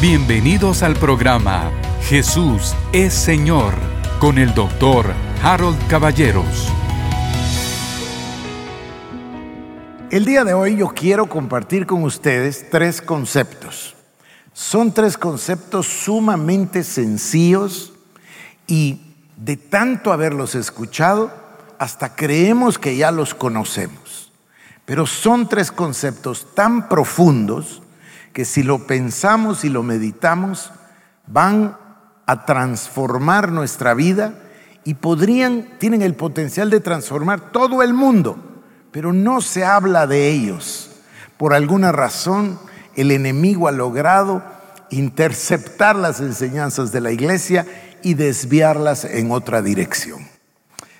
Bienvenidos 0.00 0.82
al 0.82 0.94
programa 0.94 1.70
Jesús 2.04 2.74
es 2.90 3.12
Señor 3.12 3.74
con 4.18 4.38
el 4.38 4.54
doctor 4.54 5.12
Harold 5.42 5.76
Caballeros. 5.88 6.72
El 10.10 10.24
día 10.24 10.44
de 10.44 10.54
hoy 10.54 10.78
yo 10.78 10.88
quiero 10.88 11.26
compartir 11.28 11.84
con 11.84 12.02
ustedes 12.04 12.70
tres 12.70 13.02
conceptos. 13.02 13.94
Son 14.54 14.94
tres 14.94 15.18
conceptos 15.18 15.86
sumamente 15.86 16.82
sencillos 16.82 17.92
y 18.66 19.02
de 19.36 19.58
tanto 19.58 20.14
haberlos 20.14 20.54
escuchado, 20.54 21.30
hasta 21.78 22.16
creemos 22.16 22.78
que 22.78 22.96
ya 22.96 23.10
los 23.10 23.34
conocemos. 23.34 24.32
Pero 24.86 25.04
son 25.04 25.46
tres 25.46 25.70
conceptos 25.70 26.54
tan 26.54 26.88
profundos 26.88 27.82
que 28.32 28.44
si 28.44 28.62
lo 28.62 28.86
pensamos 28.86 29.64
y 29.64 29.68
lo 29.68 29.82
meditamos, 29.82 30.72
van 31.26 31.76
a 32.26 32.44
transformar 32.44 33.50
nuestra 33.50 33.94
vida 33.94 34.34
y 34.84 34.94
podrían, 34.94 35.68
tienen 35.78 36.02
el 36.02 36.14
potencial 36.14 36.70
de 36.70 36.80
transformar 36.80 37.52
todo 37.52 37.82
el 37.82 37.92
mundo, 37.92 38.62
pero 38.92 39.12
no 39.12 39.40
se 39.40 39.64
habla 39.64 40.06
de 40.06 40.28
ellos. 40.28 40.90
Por 41.36 41.54
alguna 41.54 41.92
razón, 41.92 42.58
el 42.96 43.10
enemigo 43.10 43.68
ha 43.68 43.72
logrado 43.72 44.42
interceptar 44.90 45.96
las 45.96 46.20
enseñanzas 46.20 46.92
de 46.92 47.00
la 47.00 47.12
iglesia 47.12 47.66
y 48.02 48.14
desviarlas 48.14 49.04
en 49.04 49.30
otra 49.30 49.62
dirección. 49.62 50.26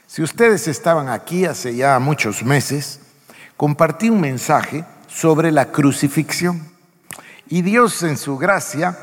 Si 0.07 0.23
ustedes 0.23 0.67
estaban 0.69 1.09
aquí 1.09 1.45
hace 1.45 1.77
ya 1.77 1.99
muchos 1.99 2.43
meses, 2.43 3.01
compartí 3.57 4.11
un 4.11 4.21
mensaje 4.21 4.85
sobre 5.09 5.53
la 5.53 5.71
crucifixión. 5.71 6.70
Y 7.53 7.63
Dios 7.63 8.05
en 8.05 8.17
su 8.17 8.39
gracia 8.39 8.97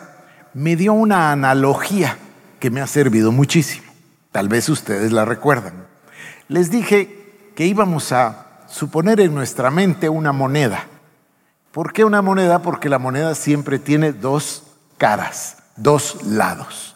me 0.53 0.77
dio 0.77 0.93
una 0.93 1.33
analogía 1.33 2.17
que 2.61 2.71
me 2.71 2.79
ha 2.79 2.87
servido 2.87 3.33
muchísimo. 3.33 3.85
Tal 4.31 4.47
vez 4.47 4.69
ustedes 4.69 5.11
la 5.11 5.25
recuerdan. 5.25 5.85
Les 6.47 6.71
dije 6.71 7.51
que 7.57 7.65
íbamos 7.65 8.13
a 8.13 8.61
suponer 8.69 9.19
en 9.19 9.35
nuestra 9.35 9.69
mente 9.69 10.07
una 10.07 10.31
moneda. 10.31 10.85
¿Por 11.73 11.91
qué 11.91 12.05
una 12.05 12.21
moneda? 12.21 12.61
Porque 12.61 12.87
la 12.87 12.99
moneda 12.99 13.35
siempre 13.35 13.79
tiene 13.79 14.13
dos 14.13 14.63
caras, 14.97 15.57
dos 15.75 16.23
lados. 16.23 16.95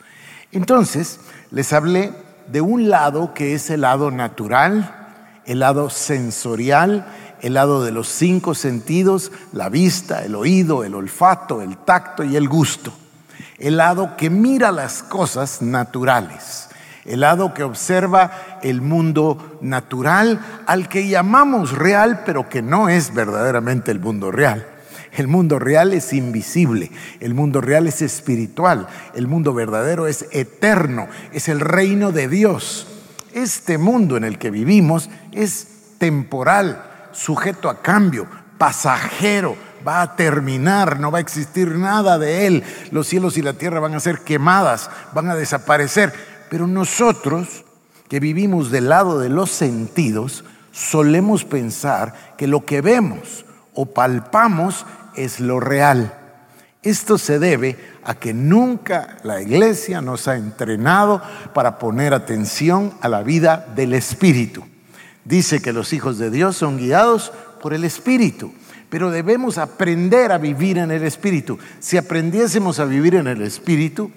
Entonces, 0.54 1.20
les 1.52 1.74
hablé 1.74 2.14
de 2.48 2.62
un 2.62 2.90
lado 2.90 3.34
que 3.34 3.56
es 3.56 3.70
el 3.70 3.82
lado 3.82 4.10
natural, 4.10 5.20
el 5.46 5.60
lado 5.60 5.90
sensorial, 5.90 7.06
el 7.42 7.56
lado 7.56 7.84
de 7.84 7.92
los 7.92 8.08
cinco 8.08 8.54
sentidos, 8.54 9.32
la 9.52 9.70
vista, 9.70 10.24
el 10.24 10.36
oído, 10.36 10.84
el 10.84 10.94
olfato, 10.94 11.62
el 11.62 11.78
tacto 11.78 12.24
y 12.24 12.36
el 12.36 12.48
gusto. 12.48 12.94
El 13.58 13.78
lado 13.78 14.16
que 14.16 14.30
mira 14.30 14.72
las 14.72 15.04
cosas 15.04 15.62
naturales. 15.62 16.70
El 17.04 17.22
lado 17.22 17.54
que 17.54 17.64
observa 17.64 18.60
el 18.62 18.82
mundo 18.82 19.58
natural 19.62 20.40
al 20.68 20.88
que 20.88 21.08
llamamos 21.08 21.72
real, 21.72 22.22
pero 22.26 22.48
que 22.48 22.62
no 22.62 22.90
es 22.90 23.14
verdaderamente 23.14 23.90
el 23.92 24.00
mundo 24.00 24.32
real. 24.32 24.68
El 25.12 25.28
mundo 25.28 25.60
real 25.60 25.94
es 25.94 26.14
invisible, 26.14 26.90
el 27.20 27.34
mundo 27.34 27.60
real 27.60 27.88
es 27.88 28.02
espiritual, 28.02 28.88
el 29.14 29.28
mundo 29.28 29.54
verdadero 29.54 30.08
es 30.08 30.26
eterno, 30.32 31.08
es 31.34 31.50
el 31.50 31.60
reino 31.60 32.12
de 32.12 32.30
Dios. 32.30 32.88
Este 33.34 33.78
mundo 33.78 34.16
en 34.16 34.24
el 34.24 34.38
que 34.38 34.52
vivimos 34.52 35.10
es 35.34 35.68
temporal, 35.98 36.91
sujeto 37.14 37.70
a 37.70 37.82
cambio, 37.82 38.28
pasajero, 38.58 39.56
va 39.88 40.02
a 40.02 40.16
terminar, 40.16 41.00
no 41.00 41.12
va 41.12 41.18
a 41.18 41.22
existir 41.22 41.76
nada 41.76 42.18
de 42.18 42.48
él. 42.48 42.64
Los 42.92 43.08
cielos 43.08 43.38
y 43.38 43.42
la 43.42 43.54
tierra 43.54 43.80
van 43.80 43.96
a 43.96 44.00
ser 44.00 44.20
quemadas, 44.20 44.90
van 45.14 45.30
a 45.30 45.36
desaparecer. 45.36 46.14
Pero 46.50 46.68
nosotros, 46.68 47.66
que 48.10 48.20
vivimos 48.20 48.72
del 48.72 48.90
lado 48.90 49.20
de 49.20 49.30
los 49.30 49.52
sentidos, 49.52 50.44
solemos 50.72 51.44
pensar 51.44 52.36
que 52.38 52.48
lo 52.48 52.66
que 52.66 52.82
vemos 52.82 53.46
o 53.74 53.88
palpamos 53.88 54.86
es 55.16 55.40
lo 55.40 55.60
real. 55.60 56.18
Esto 56.84 57.18
se 57.18 57.38
debe 57.38 57.78
a 58.04 58.16
que 58.16 58.34
nunca 58.34 59.18
la 59.24 59.42
iglesia 59.42 60.02
nos 60.02 60.28
ha 60.28 60.36
entrenado 60.36 61.22
para 61.54 61.78
poner 61.78 62.14
atención 62.14 62.94
a 63.02 63.10
la 63.10 63.22
vida 63.22 63.68
del 63.76 63.94
Espíritu. 63.94 64.66
Dice 65.26 65.62
que 65.62 65.74
los 65.74 65.94
hijos 65.94 66.18
de 66.18 66.32
Dios 66.32 66.58
son 66.58 66.78
guiados 66.78 67.32
por 67.62 67.74
el 67.74 67.84
Espíritu, 67.84 68.54
pero 68.90 69.12
debemos 69.12 69.58
aprender 69.58 70.32
a 70.32 70.38
vivir 70.38 70.78
en 70.80 70.92
el 70.92 71.04
Espíritu. 71.04 71.60
Si 71.80 71.98
aprendiésemos 71.98 72.80
a 72.80 72.86
vivir 72.86 73.16
en 73.16 73.28
el 73.28 73.42
Espíritu, 73.42 74.12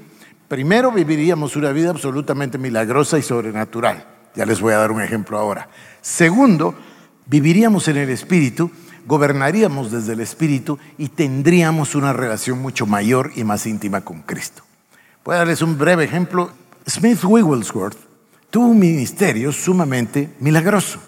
primero 0.48 0.90
viviríamos 0.90 1.56
una 1.56 1.72
vida 1.72 1.90
absolutamente 1.90 2.58
milagrosa 2.58 3.18
y 3.18 3.22
sobrenatural. 3.22 4.06
Ya 4.34 4.46
les 4.46 4.60
voy 4.60 4.72
a 4.72 4.78
dar 4.78 4.90
un 4.90 5.02
ejemplo 5.02 5.38
ahora. 5.38 5.68
Segundo, 6.00 6.74
viviríamos 7.26 7.86
en 7.88 7.98
el 7.98 8.08
Espíritu, 8.08 8.70
gobernaríamos 9.06 9.92
desde 9.92 10.14
el 10.14 10.20
Espíritu 10.20 10.78
y 10.96 11.10
tendríamos 11.10 11.94
una 11.94 12.12
relación 12.12 12.60
mucho 12.60 12.86
mayor 12.86 13.30
y 13.36 13.44
más 13.44 13.66
íntima 13.66 14.00
con 14.00 14.22
Cristo. 14.22 14.62
Voy 15.24 15.36
a 15.36 15.38
darles 15.38 15.62
un 15.62 15.78
breve 15.78 16.04
ejemplo. 16.04 16.50
Smith 16.86 17.22
Wigglesworth 17.22 18.13
tuvo 18.50 18.68
un 18.68 18.78
ministerio 18.78 19.52
sumamente 19.52 20.30
milagroso. 20.40 20.98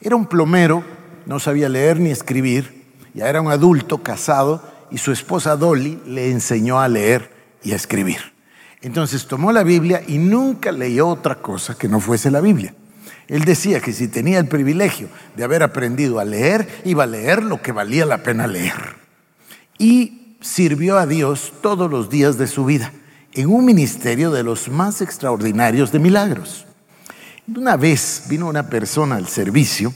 Era 0.00 0.16
un 0.16 0.26
plomero, 0.26 0.84
no 1.26 1.38
sabía 1.38 1.68
leer 1.68 2.00
ni 2.00 2.10
escribir, 2.10 2.92
ya 3.14 3.28
era 3.28 3.40
un 3.40 3.50
adulto 3.50 4.02
casado 4.02 4.62
y 4.90 4.98
su 4.98 5.12
esposa 5.12 5.56
Dolly 5.56 6.00
le 6.06 6.30
enseñó 6.30 6.80
a 6.80 6.88
leer 6.88 7.30
y 7.62 7.72
a 7.72 7.76
escribir. 7.76 8.18
Entonces 8.82 9.26
tomó 9.26 9.52
la 9.52 9.62
Biblia 9.62 10.02
y 10.06 10.18
nunca 10.18 10.72
leyó 10.72 11.08
otra 11.08 11.36
cosa 11.36 11.76
que 11.76 11.88
no 11.88 12.00
fuese 12.00 12.30
la 12.30 12.40
Biblia. 12.40 12.74
Él 13.28 13.44
decía 13.44 13.80
que 13.80 13.92
si 13.92 14.08
tenía 14.08 14.38
el 14.38 14.48
privilegio 14.48 15.08
de 15.36 15.44
haber 15.44 15.62
aprendido 15.62 16.18
a 16.18 16.24
leer, 16.24 16.66
iba 16.84 17.04
a 17.04 17.06
leer 17.06 17.44
lo 17.44 17.62
que 17.62 17.72
valía 17.72 18.04
la 18.06 18.22
pena 18.22 18.46
leer. 18.46 18.96
Y 19.78 20.36
sirvió 20.40 20.98
a 20.98 21.06
Dios 21.06 21.52
todos 21.60 21.90
los 21.90 22.10
días 22.10 22.38
de 22.38 22.46
su 22.46 22.64
vida 22.64 22.92
en 23.32 23.48
un 23.48 23.64
ministerio 23.64 24.30
de 24.30 24.42
los 24.42 24.68
más 24.68 25.00
extraordinarios 25.00 25.92
de 25.92 25.98
milagros. 25.98 26.66
Una 27.56 27.76
vez 27.76 28.24
vino 28.28 28.46
una 28.46 28.68
persona 28.68 29.16
al 29.16 29.26
servicio, 29.26 29.92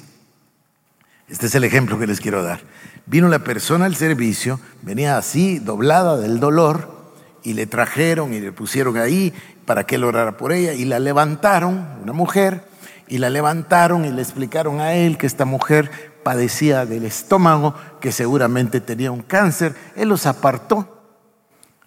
este 1.28 1.46
es 1.46 1.54
el 1.54 1.62
ejemplo 1.62 1.98
que 2.00 2.06
les 2.08 2.20
quiero 2.20 2.42
dar, 2.42 2.60
vino 3.06 3.28
la 3.28 3.38
persona 3.38 3.84
al 3.84 3.94
servicio, 3.94 4.58
venía 4.82 5.16
así, 5.16 5.60
doblada 5.60 6.16
del 6.16 6.40
dolor, 6.40 7.12
y 7.44 7.52
le 7.52 7.66
trajeron 7.66 8.34
y 8.34 8.40
le 8.40 8.50
pusieron 8.50 8.96
ahí 8.96 9.32
para 9.66 9.86
que 9.86 9.94
él 9.94 10.04
orara 10.04 10.36
por 10.36 10.52
ella, 10.52 10.72
y 10.72 10.84
la 10.84 10.98
levantaron, 10.98 11.86
una 12.02 12.12
mujer, 12.12 12.64
y 13.06 13.18
la 13.18 13.30
levantaron 13.30 14.04
y 14.04 14.10
le 14.10 14.22
explicaron 14.22 14.80
a 14.80 14.94
él 14.94 15.16
que 15.16 15.26
esta 15.26 15.44
mujer 15.44 15.92
padecía 16.24 16.86
del 16.86 17.04
estómago, 17.04 17.76
que 18.00 18.10
seguramente 18.10 18.80
tenía 18.80 19.12
un 19.12 19.22
cáncer, 19.22 19.76
él 19.94 20.08
los 20.08 20.26
apartó, 20.26 21.04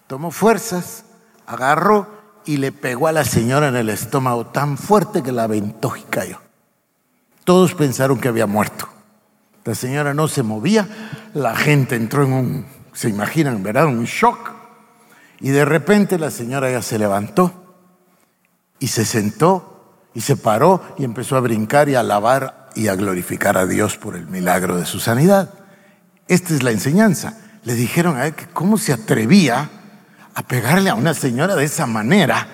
tomó 0.07 0.31
fuerzas, 0.31 1.03
agarró 1.45 2.16
y 2.47 2.57
le 2.57 2.71
pegó 2.71 3.07
a 3.07 3.11
la 3.11 3.25
señora 3.25 3.67
en 3.67 3.75
el 3.75 3.89
estómago 3.89 4.47
tan 4.47 4.77
fuerte 4.77 5.21
que 5.21 5.33
la 5.33 5.43
aventó 5.43 5.95
y 5.95 6.01
cayó. 6.03 6.39
Todos 7.43 7.75
pensaron 7.75 8.19
que 8.19 8.29
había 8.29 8.47
muerto. 8.47 8.87
La 9.65 9.75
señora 9.75 10.13
no 10.13 10.29
se 10.29 10.43
movía, 10.43 10.87
la 11.33 11.55
gente 11.55 11.95
entró 11.95 12.23
en 12.23 12.33
un, 12.33 12.65
se 12.93 13.09
imaginan, 13.09 13.61
¿verdad? 13.63 13.87
Un 13.87 14.05
shock. 14.05 14.53
Y 15.41 15.49
de 15.49 15.65
repente 15.65 16.17
la 16.17 16.31
señora 16.31 16.71
ya 16.71 16.81
se 16.81 16.97
levantó 16.97 17.75
y 18.79 18.87
se 18.87 19.03
sentó 19.03 19.99
y 20.13 20.21
se 20.21 20.37
paró 20.37 20.81
y 20.97 21.03
empezó 21.03 21.35
a 21.35 21.41
brincar 21.41 21.89
y 21.89 21.95
a 21.95 21.99
alabar 21.99 22.69
y 22.75 22.87
a 22.87 22.95
glorificar 22.95 23.57
a 23.57 23.65
Dios 23.65 23.97
por 23.97 24.15
el 24.15 24.25
milagro 24.27 24.77
de 24.77 24.85
su 24.85 24.99
sanidad. 24.99 25.53
Esta 26.29 26.53
es 26.53 26.63
la 26.63 26.71
enseñanza. 26.71 27.37
Le 27.63 27.75
dijeron 27.75 28.15
a 28.15 28.27
él 28.27 28.35
que 28.35 28.47
cómo 28.47 28.77
se 28.77 28.93
atrevía 28.93 29.69
a 30.37 30.43
pegarle 30.43 30.91
a 30.91 30.93
una 30.93 31.15
señora 31.15 31.55
de 31.55 31.65
esa 31.65 31.87
manera 31.87 32.47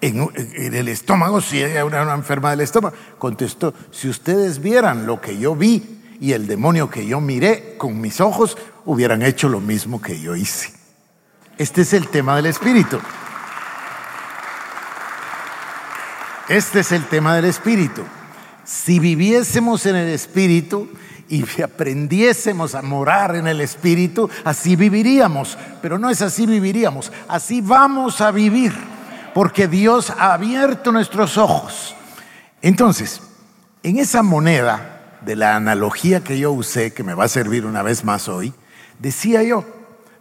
en, 0.00 0.30
el 0.36 0.86
estómago, 0.86 1.40
si 1.40 1.60
ella 1.60 1.80
era 1.84 2.02
una 2.04 2.14
enferma 2.14 2.50
del 2.50 2.60
estómago. 2.60 2.94
Contestó, 3.18 3.74
si 3.90 4.08
ustedes 4.08 4.60
vieran 4.60 5.06
lo 5.06 5.20
que 5.20 5.36
yo 5.36 5.56
vi 5.56 6.04
y 6.20 6.34
el 6.34 6.46
demonio 6.46 6.88
que 6.88 7.04
yo 7.04 7.20
miré 7.20 7.74
con 7.78 8.00
mis 8.00 8.20
ojos, 8.20 8.56
hubieran 8.84 9.22
hecho 9.22 9.48
lo 9.48 9.60
mismo 9.60 10.00
que 10.00 10.20
yo 10.20 10.36
hice. 10.36 10.72
Este 11.58 11.82
es 11.82 11.94
el 11.94 12.06
tema 12.06 12.36
del 12.36 12.46
espíritu. 12.46 13.00
Este 16.48 16.78
es 16.78 16.92
el 16.92 17.06
tema 17.06 17.34
del 17.34 17.46
espíritu. 17.46 18.02
Si 18.62 19.00
viviésemos 19.00 19.84
en 19.86 19.96
el 19.96 20.10
espíritu, 20.10 20.88
y 21.28 21.44
aprendiésemos 21.62 22.74
a 22.74 22.82
morar 22.82 23.36
en 23.36 23.46
el 23.46 23.60
Espíritu, 23.60 24.30
así 24.44 24.76
viviríamos. 24.76 25.58
Pero 25.82 25.98
no 25.98 26.10
es 26.10 26.22
así 26.22 26.46
viviríamos, 26.46 27.12
así 27.28 27.60
vamos 27.60 28.20
a 28.20 28.30
vivir, 28.30 28.72
porque 29.34 29.68
Dios 29.68 30.10
ha 30.10 30.34
abierto 30.34 30.92
nuestros 30.92 31.36
ojos. 31.36 31.94
Entonces, 32.62 33.20
en 33.82 33.98
esa 33.98 34.22
moneda 34.22 35.18
de 35.24 35.36
la 35.36 35.56
analogía 35.56 36.20
que 36.20 36.38
yo 36.38 36.52
usé, 36.52 36.92
que 36.92 37.02
me 37.02 37.14
va 37.14 37.24
a 37.24 37.28
servir 37.28 37.66
una 37.66 37.82
vez 37.82 38.04
más 38.04 38.28
hoy, 38.28 38.54
decía 38.98 39.42
yo, 39.42 39.64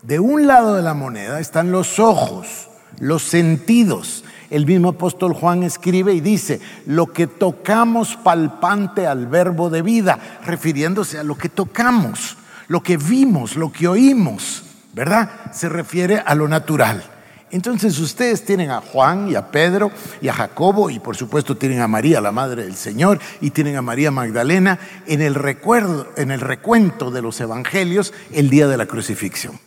De 0.01 0.19
un 0.19 0.45
lado 0.45 0.75
de 0.75 0.83
la 0.83 0.93
moneda 0.93 1.39
están 1.39 1.71
los 1.71 1.97
ojos, 1.97 2.69
los 2.99 3.23
sentidos. 3.23 4.23
El 4.55 4.65
mismo 4.65 4.87
apóstol 4.87 5.33
Juan 5.33 5.63
escribe 5.63 6.13
y 6.13 6.21
dice, 6.21 6.61
lo 6.85 7.07
que 7.07 7.27
tocamos 7.27 8.15
palpante 8.15 9.05
al 9.05 9.27
verbo 9.27 9.69
de 9.69 9.81
vida, 9.81 10.17
refiriéndose 10.45 11.19
a 11.19 11.25
lo 11.25 11.37
que 11.37 11.49
tocamos, 11.49 12.37
lo 12.69 12.81
que 12.81 12.95
vimos, 12.95 13.57
lo 13.57 13.69
que 13.73 13.89
oímos, 13.89 14.63
¿verdad? 14.93 15.51
Se 15.51 15.67
refiere 15.67 16.23
a 16.25 16.33
lo 16.35 16.47
natural. 16.47 17.03
Entonces 17.51 17.99
ustedes 17.99 18.45
tienen 18.45 18.71
a 18.71 18.79
Juan 18.79 19.27
y 19.27 19.35
a 19.35 19.51
Pedro 19.51 19.91
y 20.21 20.29
a 20.29 20.33
Jacobo 20.33 20.89
y 20.89 20.99
por 20.99 21.17
supuesto 21.17 21.57
tienen 21.57 21.81
a 21.81 21.89
María, 21.89 22.21
la 22.21 22.31
madre 22.31 22.63
del 22.63 22.75
Señor, 22.75 23.19
y 23.41 23.49
tienen 23.49 23.75
a 23.75 23.81
María 23.81 24.09
Magdalena 24.09 24.79
en 25.05 25.21
el 25.21 25.35
recuerdo, 25.35 26.07
en 26.15 26.31
el 26.31 26.39
recuento 26.39 27.11
de 27.11 27.21
los 27.21 27.41
evangelios 27.41 28.13
el 28.31 28.49
día 28.49 28.69
de 28.69 28.77
la 28.77 28.85
crucifixión. 28.85 29.59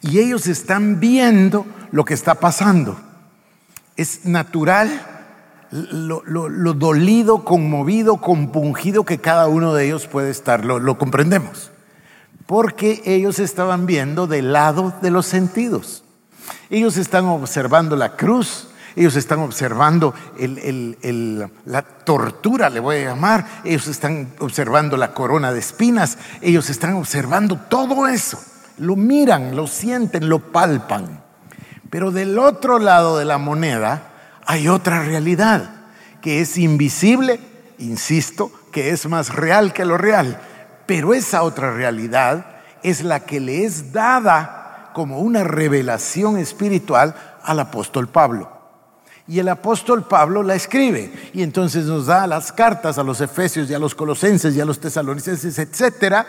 Y 0.00 0.20
ellos 0.20 0.46
están 0.46 1.00
viendo 1.00 1.66
lo 1.90 2.04
que 2.04 2.14
está 2.14 2.36
pasando. 2.36 3.00
Es 3.96 4.24
natural 4.24 4.90
lo, 5.70 6.74
dolido, 6.74 7.44
conmovido, 7.44 8.18
compungido 8.18 9.04
que 9.04 9.18
cada 9.18 9.48
uno 9.48 9.74
de 9.74 9.86
ellos 9.86 10.06
puede 10.06 10.30
estar, 10.30 10.64
lo 10.64 10.98
comprendemos. 10.98 11.70
Porque 12.46 13.02
ellos 13.04 13.38
estaban 13.38 13.86
viendo 13.86 14.26
del 14.26 14.52
lado 14.52 14.94
de 15.02 15.10
los 15.10 15.26
sentidos. 15.26 16.04
Ellos 16.70 16.96
están 16.96 17.24
observando 17.26 17.96
la 17.96 18.16
cruz, 18.16 18.68
ellos 18.94 19.16
están 19.16 19.40
observando 19.40 20.14
la 21.64 21.82
tortura, 21.82 22.70
le 22.70 22.80
voy 22.80 22.96
a 22.96 23.04
llamar, 23.10 23.46
ellos 23.64 23.88
están 23.88 24.28
observando 24.38 24.96
la 24.96 25.12
corona 25.12 25.52
de 25.52 25.58
espinas, 25.58 26.18
ellos 26.40 26.70
están 26.70 26.94
observando 26.94 27.56
todo 27.68 28.06
eso, 28.06 28.38
lo 28.78 28.96
miran, 28.96 29.54
lo 29.54 29.66
sienten, 29.66 30.28
lo 30.28 30.38
palpan. 30.38 31.25
Pero 31.90 32.10
del 32.10 32.38
otro 32.38 32.78
lado 32.78 33.18
de 33.18 33.24
la 33.24 33.38
moneda 33.38 34.10
hay 34.46 34.68
otra 34.68 35.02
realidad 35.02 35.70
que 36.20 36.40
es 36.40 36.58
invisible, 36.58 37.40
insisto, 37.78 38.50
que 38.72 38.90
es 38.90 39.06
más 39.06 39.34
real 39.34 39.72
que 39.72 39.84
lo 39.84 39.96
real, 39.96 40.40
pero 40.86 41.14
esa 41.14 41.42
otra 41.42 41.72
realidad 41.72 42.46
es 42.82 43.02
la 43.02 43.20
que 43.20 43.40
le 43.40 43.64
es 43.64 43.92
dada 43.92 44.90
como 44.92 45.20
una 45.20 45.44
revelación 45.44 46.38
espiritual 46.38 47.14
al 47.42 47.60
apóstol 47.60 48.08
Pablo. 48.08 48.52
Y 49.28 49.40
el 49.40 49.48
apóstol 49.48 50.04
Pablo 50.04 50.42
la 50.42 50.54
escribe 50.54 51.12
y 51.32 51.42
entonces 51.42 51.84
nos 51.86 52.06
da 52.06 52.26
las 52.26 52.52
cartas 52.52 52.96
a 52.96 53.02
los 53.02 53.20
efesios 53.20 53.68
y 53.68 53.74
a 53.74 53.78
los 53.78 53.94
colosenses 53.94 54.54
y 54.54 54.60
a 54.60 54.64
los 54.64 54.78
tesalonicenses, 54.78 55.58
etcétera, 55.58 56.24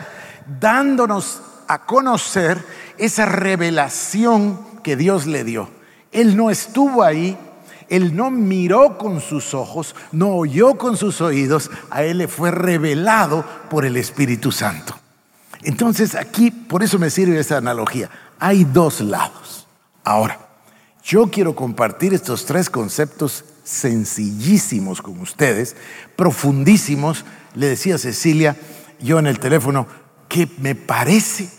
dándonos 0.60 1.40
a 1.68 1.84
conocer 1.86 2.58
esa 2.96 3.26
revelación 3.26 4.77
que 4.88 4.96
Dios 4.96 5.26
le 5.26 5.44
dio. 5.44 5.68
Él 6.12 6.34
no 6.34 6.48
estuvo 6.48 7.02
ahí, 7.02 7.36
él 7.90 8.16
no 8.16 8.30
miró 8.30 8.96
con 8.96 9.20
sus 9.20 9.52
ojos, 9.52 9.94
no 10.12 10.30
oyó 10.30 10.78
con 10.78 10.96
sus 10.96 11.20
oídos, 11.20 11.70
a 11.90 12.04
él 12.04 12.16
le 12.16 12.26
fue 12.26 12.50
revelado 12.50 13.44
por 13.68 13.84
el 13.84 13.98
Espíritu 13.98 14.50
Santo. 14.50 14.98
Entonces 15.62 16.14
aquí, 16.14 16.50
por 16.50 16.82
eso 16.82 16.98
me 16.98 17.10
sirve 17.10 17.38
esa 17.38 17.58
analogía. 17.58 18.08
Hay 18.38 18.64
dos 18.64 19.02
lados. 19.02 19.66
Ahora, 20.04 20.38
yo 21.04 21.26
quiero 21.30 21.54
compartir 21.54 22.14
estos 22.14 22.46
tres 22.46 22.70
conceptos 22.70 23.44
sencillísimos 23.62 25.02
con 25.02 25.20
ustedes, 25.20 25.76
profundísimos. 26.16 27.26
Le 27.54 27.66
decía 27.66 27.98
Cecilia, 27.98 28.56
yo 29.00 29.18
en 29.18 29.26
el 29.26 29.38
teléfono, 29.38 29.86
que 30.30 30.48
me 30.60 30.74
parece 30.74 31.57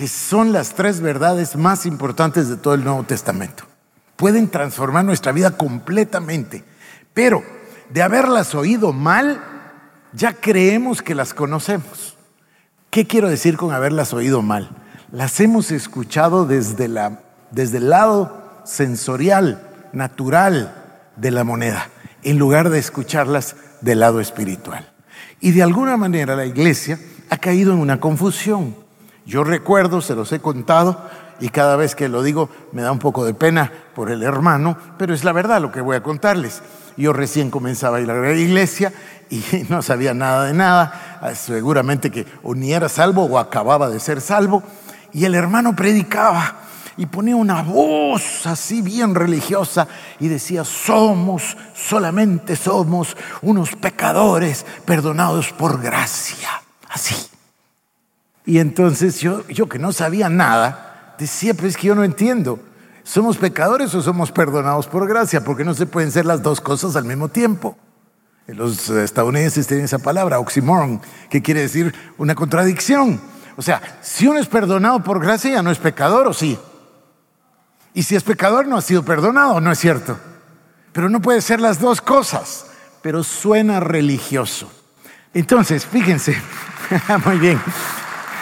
que 0.00 0.08
son 0.08 0.54
las 0.54 0.72
tres 0.72 1.02
verdades 1.02 1.56
más 1.56 1.84
importantes 1.84 2.48
de 2.48 2.56
todo 2.56 2.72
el 2.72 2.82
Nuevo 2.82 3.02
Testamento. 3.02 3.64
Pueden 4.16 4.48
transformar 4.48 5.04
nuestra 5.04 5.30
vida 5.30 5.58
completamente, 5.58 6.64
pero 7.12 7.42
de 7.90 8.00
haberlas 8.00 8.54
oído 8.54 8.94
mal, 8.94 9.44
ya 10.14 10.32
creemos 10.32 11.02
que 11.02 11.14
las 11.14 11.34
conocemos. 11.34 12.16
¿Qué 12.88 13.06
quiero 13.06 13.28
decir 13.28 13.58
con 13.58 13.74
haberlas 13.74 14.14
oído 14.14 14.40
mal? 14.40 14.70
las 15.12 15.38
hemos 15.38 15.70
escuchado 15.70 16.46
desde, 16.46 16.88
la, 16.88 17.20
desde 17.50 17.76
el 17.76 17.90
lado 17.90 18.62
sensorial, 18.64 19.68
natural 19.92 21.02
de 21.16 21.30
la 21.30 21.44
moneda, 21.44 21.90
en 22.22 22.38
lugar 22.38 22.70
de 22.70 22.78
escucharlas 22.78 23.54
del 23.82 24.00
lado 24.00 24.18
espiritual. 24.20 24.90
Y 25.40 25.50
de 25.50 25.62
alguna 25.62 25.98
manera 25.98 26.36
la 26.36 26.46
iglesia 26.46 26.98
ha 27.28 27.36
caído 27.36 27.74
en 27.74 27.80
una 27.80 28.00
confusión. 28.00 28.79
Yo 29.30 29.44
recuerdo, 29.44 30.00
se 30.00 30.16
los 30.16 30.32
he 30.32 30.40
contado, 30.40 31.08
y 31.38 31.50
cada 31.50 31.76
vez 31.76 31.94
que 31.94 32.08
lo 32.08 32.24
digo 32.24 32.48
me 32.72 32.82
da 32.82 32.90
un 32.90 32.98
poco 32.98 33.24
de 33.24 33.32
pena 33.32 33.70
por 33.94 34.10
el 34.10 34.24
hermano, 34.24 34.76
pero 34.98 35.14
es 35.14 35.22
la 35.22 35.30
verdad 35.30 35.62
lo 35.62 35.70
que 35.70 35.80
voy 35.80 35.94
a 35.94 36.02
contarles. 36.02 36.62
Yo 36.96 37.12
recién 37.12 37.48
comenzaba 37.48 37.98
a 37.98 38.00
ir 38.00 38.10
a 38.10 38.20
la 38.20 38.32
iglesia 38.32 38.92
y 39.30 39.40
no 39.68 39.82
sabía 39.82 40.14
nada 40.14 40.46
de 40.46 40.52
nada, 40.52 41.30
seguramente 41.36 42.10
que 42.10 42.26
o 42.42 42.56
ni 42.56 42.72
era 42.72 42.88
salvo 42.88 43.22
o 43.22 43.38
acababa 43.38 43.88
de 43.88 44.00
ser 44.00 44.20
salvo, 44.20 44.64
y 45.12 45.24
el 45.24 45.36
hermano 45.36 45.76
predicaba 45.76 46.56
y 46.96 47.06
ponía 47.06 47.36
una 47.36 47.62
voz 47.62 48.48
así 48.48 48.82
bien 48.82 49.14
religiosa 49.14 49.86
y 50.18 50.26
decía, 50.26 50.64
somos, 50.64 51.56
solamente 51.72 52.56
somos 52.56 53.16
unos 53.42 53.76
pecadores 53.76 54.66
perdonados 54.84 55.52
por 55.52 55.80
gracia. 55.80 56.48
Así. 56.88 57.14
Y 58.50 58.58
entonces 58.58 59.20
yo, 59.20 59.46
yo 59.46 59.68
que 59.68 59.78
no 59.78 59.92
sabía 59.92 60.28
nada, 60.28 61.14
decía, 61.20 61.54
pues 61.54 61.76
que 61.76 61.86
yo 61.86 61.94
no 61.94 62.02
entiendo. 62.02 62.58
¿Somos 63.04 63.36
pecadores 63.36 63.94
o 63.94 64.02
somos 64.02 64.32
perdonados 64.32 64.88
por 64.88 65.06
gracia? 65.06 65.44
Porque 65.44 65.62
no 65.62 65.72
se 65.72 65.86
pueden 65.86 66.10
ser 66.10 66.26
las 66.26 66.42
dos 66.42 66.60
cosas 66.60 66.96
al 66.96 67.04
mismo 67.04 67.28
tiempo. 67.28 67.78
Los 68.48 68.90
estadounidenses 68.90 69.68
tienen 69.68 69.84
esa 69.84 70.00
palabra, 70.00 70.40
oxymoron, 70.40 71.00
que 71.30 71.40
quiere 71.40 71.60
decir 71.60 71.94
una 72.18 72.34
contradicción. 72.34 73.20
O 73.56 73.62
sea, 73.62 73.80
si 74.02 74.26
uno 74.26 74.40
es 74.40 74.48
perdonado 74.48 75.00
por 75.04 75.20
gracia, 75.20 75.52
ya 75.52 75.62
no 75.62 75.70
es 75.70 75.78
pecador, 75.78 76.26
¿o 76.26 76.32
sí? 76.32 76.58
Y 77.94 78.02
si 78.02 78.16
es 78.16 78.24
pecador, 78.24 78.66
no 78.66 78.78
ha 78.78 78.82
sido 78.82 79.04
perdonado, 79.04 79.60
¿no 79.60 79.70
es 79.70 79.78
cierto? 79.78 80.18
Pero 80.92 81.08
no 81.08 81.22
puede 81.22 81.40
ser 81.40 81.60
las 81.60 81.78
dos 81.78 82.00
cosas, 82.00 82.66
pero 83.00 83.22
suena 83.22 83.78
religioso. 83.78 84.68
Entonces, 85.34 85.86
fíjense, 85.86 86.36
muy 87.24 87.38
bien, 87.38 87.60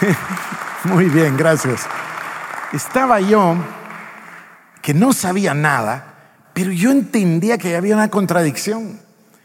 muy 0.84 1.06
bien, 1.06 1.36
gracias. 1.36 1.86
Estaba 2.72 3.20
yo 3.20 3.56
que 4.82 4.94
no 4.94 5.12
sabía 5.12 5.54
nada, 5.54 6.14
pero 6.52 6.70
yo 6.70 6.90
entendía 6.90 7.58
que 7.58 7.76
había 7.76 7.94
una 7.94 8.08
contradicción, 8.08 9.00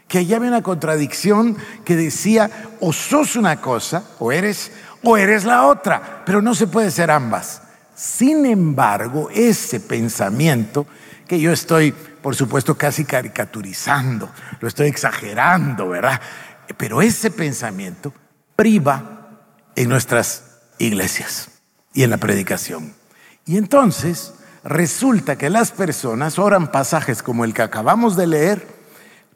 que 0.08 0.20
había 0.20 0.50
una 0.50 0.62
contradicción 0.62 1.58
que 1.84 1.96
decía, 1.96 2.50
o 2.80 2.94
sos 2.94 3.36
una 3.36 3.62
cosa, 3.62 4.04
o 4.20 4.32
eres, 4.32 4.72
o 5.04 5.18
eres 5.18 5.44
la 5.44 5.64
otra, 5.68 6.24
pero 6.26 6.42
no 6.42 6.54
se 6.54 6.68
puede 6.68 6.92
ser 6.92 7.12
ambas. 7.12 7.62
Sin 7.96 8.46
embargo, 8.46 9.30
ese 9.34 9.80
pensamiento 9.80 10.86
que 11.28 11.40
yo 11.40 11.52
estoy, 11.52 11.92
por 11.92 12.36
supuesto, 12.36 12.76
casi 12.76 13.06
caricaturizando, 13.06 14.30
lo 14.60 14.68
estoy 14.68 14.88
exagerando, 14.88 15.90
¿verdad? 15.90 16.20
Pero 16.78 17.02
ese 17.02 17.32
pensamiento 17.32 18.14
priva 18.56 19.24
en 19.76 19.90
nuestras 19.90 20.53
iglesias 20.80 21.50
y 21.94 22.04
en 22.04 22.10
la 22.10 22.18
predicación. 22.18 22.94
Y 23.46 23.58
entonces 23.58 24.34
resulta 24.64 25.38
que 25.38 25.50
las 25.50 25.72
personas 25.72 26.40
oran 26.40 26.72
pasajes 26.72 27.22
como 27.22 27.46
el 27.46 27.54
que 27.54 27.62
acabamos 27.62 28.16
de 28.16 28.28
leer 28.28 28.68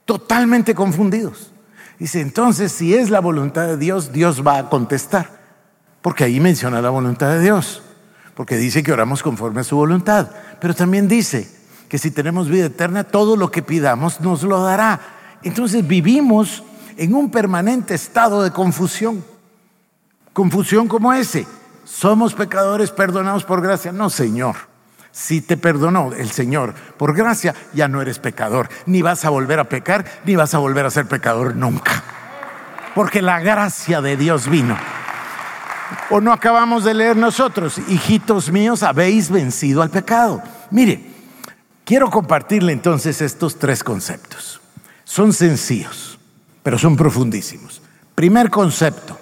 totalmente 0.06 0.74
confundidos. 0.74 1.52
Dice, 2.00 2.22
entonces 2.22 2.72
si 2.72 2.94
es 2.94 3.10
la 3.10 3.20
voluntad 3.20 3.68
de 3.68 3.78
Dios, 3.78 4.12
Dios 4.14 4.46
va 4.46 4.58
a 4.58 4.70
contestar. 4.70 5.38
Porque 6.02 6.24
ahí 6.24 6.40
menciona 6.40 6.82
la 6.82 6.90
voluntad 6.90 7.30
de 7.32 7.42
Dios, 7.42 7.82
porque 8.36 8.56
dice 8.56 8.84
que 8.84 8.94
oramos 8.94 9.24
conforme 9.24 9.62
a 9.62 9.64
su 9.64 9.76
voluntad, 9.76 10.30
pero 10.62 10.74
también 10.74 11.08
dice 11.08 11.50
que 11.90 11.98
si 11.98 12.12
tenemos 12.12 12.50
vida 12.50 12.68
eterna, 12.68 13.04
todo 13.04 13.36
lo 13.36 13.52
que 13.52 13.64
pidamos 13.64 14.22
nos 14.22 14.44
lo 14.44 14.62
dará. 14.62 15.00
Entonces 15.44 15.86
vivimos 15.86 16.64
en 16.98 17.14
un 17.14 17.32
permanente 17.32 17.96
estado 17.96 18.44
de 18.44 18.52
confusión. 18.52 19.24
Confusión 20.38 20.88
como 20.88 21.14
ese. 21.14 21.48
¿Somos 21.84 22.36
pecadores 22.36 22.92
perdonados 22.92 23.44
por 23.44 23.60
gracia? 23.60 23.92
No, 23.92 24.12
Señor. 24.12 24.56
Si 25.12 25.42
te 25.42 25.58
perdonó 25.58 26.14
el 26.14 26.30
Señor 26.30 26.76
por 26.96 27.16
gracia, 27.16 27.56
ya 27.74 27.88
no 27.88 28.04
eres 28.04 28.20
pecador. 28.20 28.70
Ni 28.86 29.02
vas 29.02 29.26
a 29.26 29.32
volver 29.32 29.60
a 29.60 29.64
pecar, 29.64 30.06
ni 30.26 30.36
vas 30.36 30.54
a 30.54 30.60
volver 30.60 30.86
a 30.86 30.92
ser 30.92 31.08
pecador 31.08 31.56
nunca. 31.56 32.04
Porque 32.94 33.24
la 33.24 33.40
gracia 33.40 34.00
de 34.00 34.16
Dios 34.16 34.48
vino 34.48 34.78
¿O 36.12 36.22
no 36.22 36.32
acabamos 36.32 36.84
de 36.84 36.94
leer 36.94 37.18
nosotros, 37.18 37.80
hijitos 37.88 38.52
míos, 38.52 38.84
habéis 38.84 39.32
vencido 39.32 39.82
al 39.82 39.90
pecado? 39.90 40.44
Mire, 40.70 41.04
quiero 41.84 42.12
compartirle 42.12 42.74
entonces 42.74 43.24
estos 43.24 43.58
tres 43.58 43.84
conceptos. 43.84 44.62
Son 45.04 45.34
sencillos, 45.34 46.20
pero 46.62 46.78
son 46.78 46.96
profundísimos. 46.96 47.82
Primer 48.14 48.52
concepto, 48.52 49.18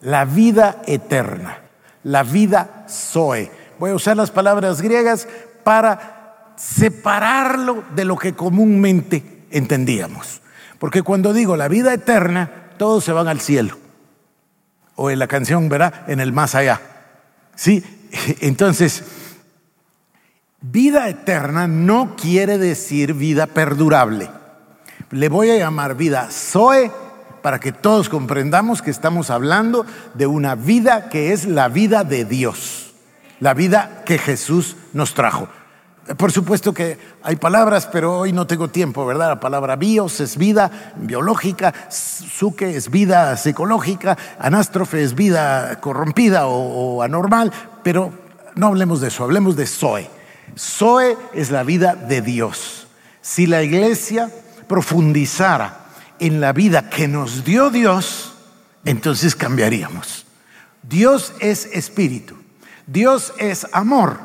la 0.00 0.24
vida 0.24 0.82
eterna, 0.86 1.58
la 2.04 2.22
vida 2.22 2.86
Zoe. 2.88 3.50
voy 3.78 3.90
a 3.90 3.94
usar 3.94 4.16
las 4.16 4.30
palabras 4.30 4.80
griegas 4.80 5.28
para 5.64 6.52
separarlo 6.56 7.84
de 7.94 8.04
lo 8.04 8.16
que 8.16 8.34
comúnmente 8.34 9.44
entendíamos. 9.50 10.40
Porque 10.78 11.02
cuando 11.02 11.32
digo 11.32 11.56
la 11.56 11.68
vida 11.68 11.92
eterna, 11.92 12.70
todos 12.78 13.04
se 13.04 13.12
van 13.12 13.28
al 13.28 13.40
cielo. 13.40 13.78
O 14.96 15.10
en 15.10 15.18
la 15.18 15.26
canción, 15.26 15.68
¿verdad? 15.68 16.08
En 16.08 16.20
el 16.20 16.32
más 16.32 16.54
allá. 16.54 16.80
¿Sí? 17.54 17.84
Entonces, 18.40 19.04
vida 20.60 21.08
eterna 21.08 21.66
no 21.66 22.16
quiere 22.16 22.58
decir 22.58 23.14
vida 23.14 23.46
perdurable. 23.46 24.30
Le 25.10 25.28
voy 25.28 25.50
a 25.50 25.56
llamar 25.56 25.96
vida 25.96 26.28
Zoe 26.30 26.90
para 27.42 27.60
que 27.60 27.72
todos 27.72 28.08
comprendamos 28.08 28.82
que 28.82 28.90
estamos 28.90 29.30
hablando 29.30 29.86
de 30.14 30.26
una 30.26 30.54
vida 30.54 31.08
que 31.08 31.32
es 31.32 31.46
la 31.46 31.68
vida 31.68 32.04
de 32.04 32.24
Dios, 32.24 32.92
la 33.40 33.54
vida 33.54 34.02
que 34.04 34.18
Jesús 34.18 34.76
nos 34.92 35.14
trajo. 35.14 35.48
Por 36.16 36.32
supuesto 36.32 36.74
que 36.74 36.98
hay 37.22 37.36
palabras, 37.36 37.86
pero 37.86 38.18
hoy 38.18 38.32
no 38.32 38.46
tengo 38.46 38.68
tiempo, 38.68 39.06
¿verdad? 39.06 39.28
La 39.28 39.40
palabra 39.40 39.76
bios 39.76 40.18
es 40.20 40.36
vida 40.36 40.92
biológica, 40.96 41.72
suke 41.88 42.74
es 42.74 42.90
vida 42.90 43.36
psicológica, 43.36 44.18
anástrofe 44.38 45.04
es 45.04 45.14
vida 45.14 45.78
corrompida 45.80 46.46
o, 46.46 47.02
anormal, 47.02 47.52
pero 47.84 48.12
no 48.56 48.66
hablemos 48.66 49.00
de 49.00 49.08
eso, 49.08 49.22
hablemos 49.22 49.56
de 49.56 49.66
Zoe. 49.66 50.10
Zoe 50.58 51.16
es 51.32 51.50
la 51.50 51.62
vida 51.62 51.94
de 51.94 52.22
Dios. 52.22 52.88
Si 53.20 53.46
la 53.46 53.62
iglesia 53.62 54.30
profundizara 54.66 55.79
en 56.20 56.40
la 56.40 56.52
vida 56.52 56.88
que 56.88 57.08
nos 57.08 57.44
dio 57.44 57.70
Dios, 57.70 58.34
entonces 58.84 59.34
cambiaríamos. 59.34 60.26
Dios 60.82 61.32
es 61.40 61.66
espíritu, 61.66 62.36
Dios 62.86 63.32
es 63.38 63.66
amor 63.72 64.20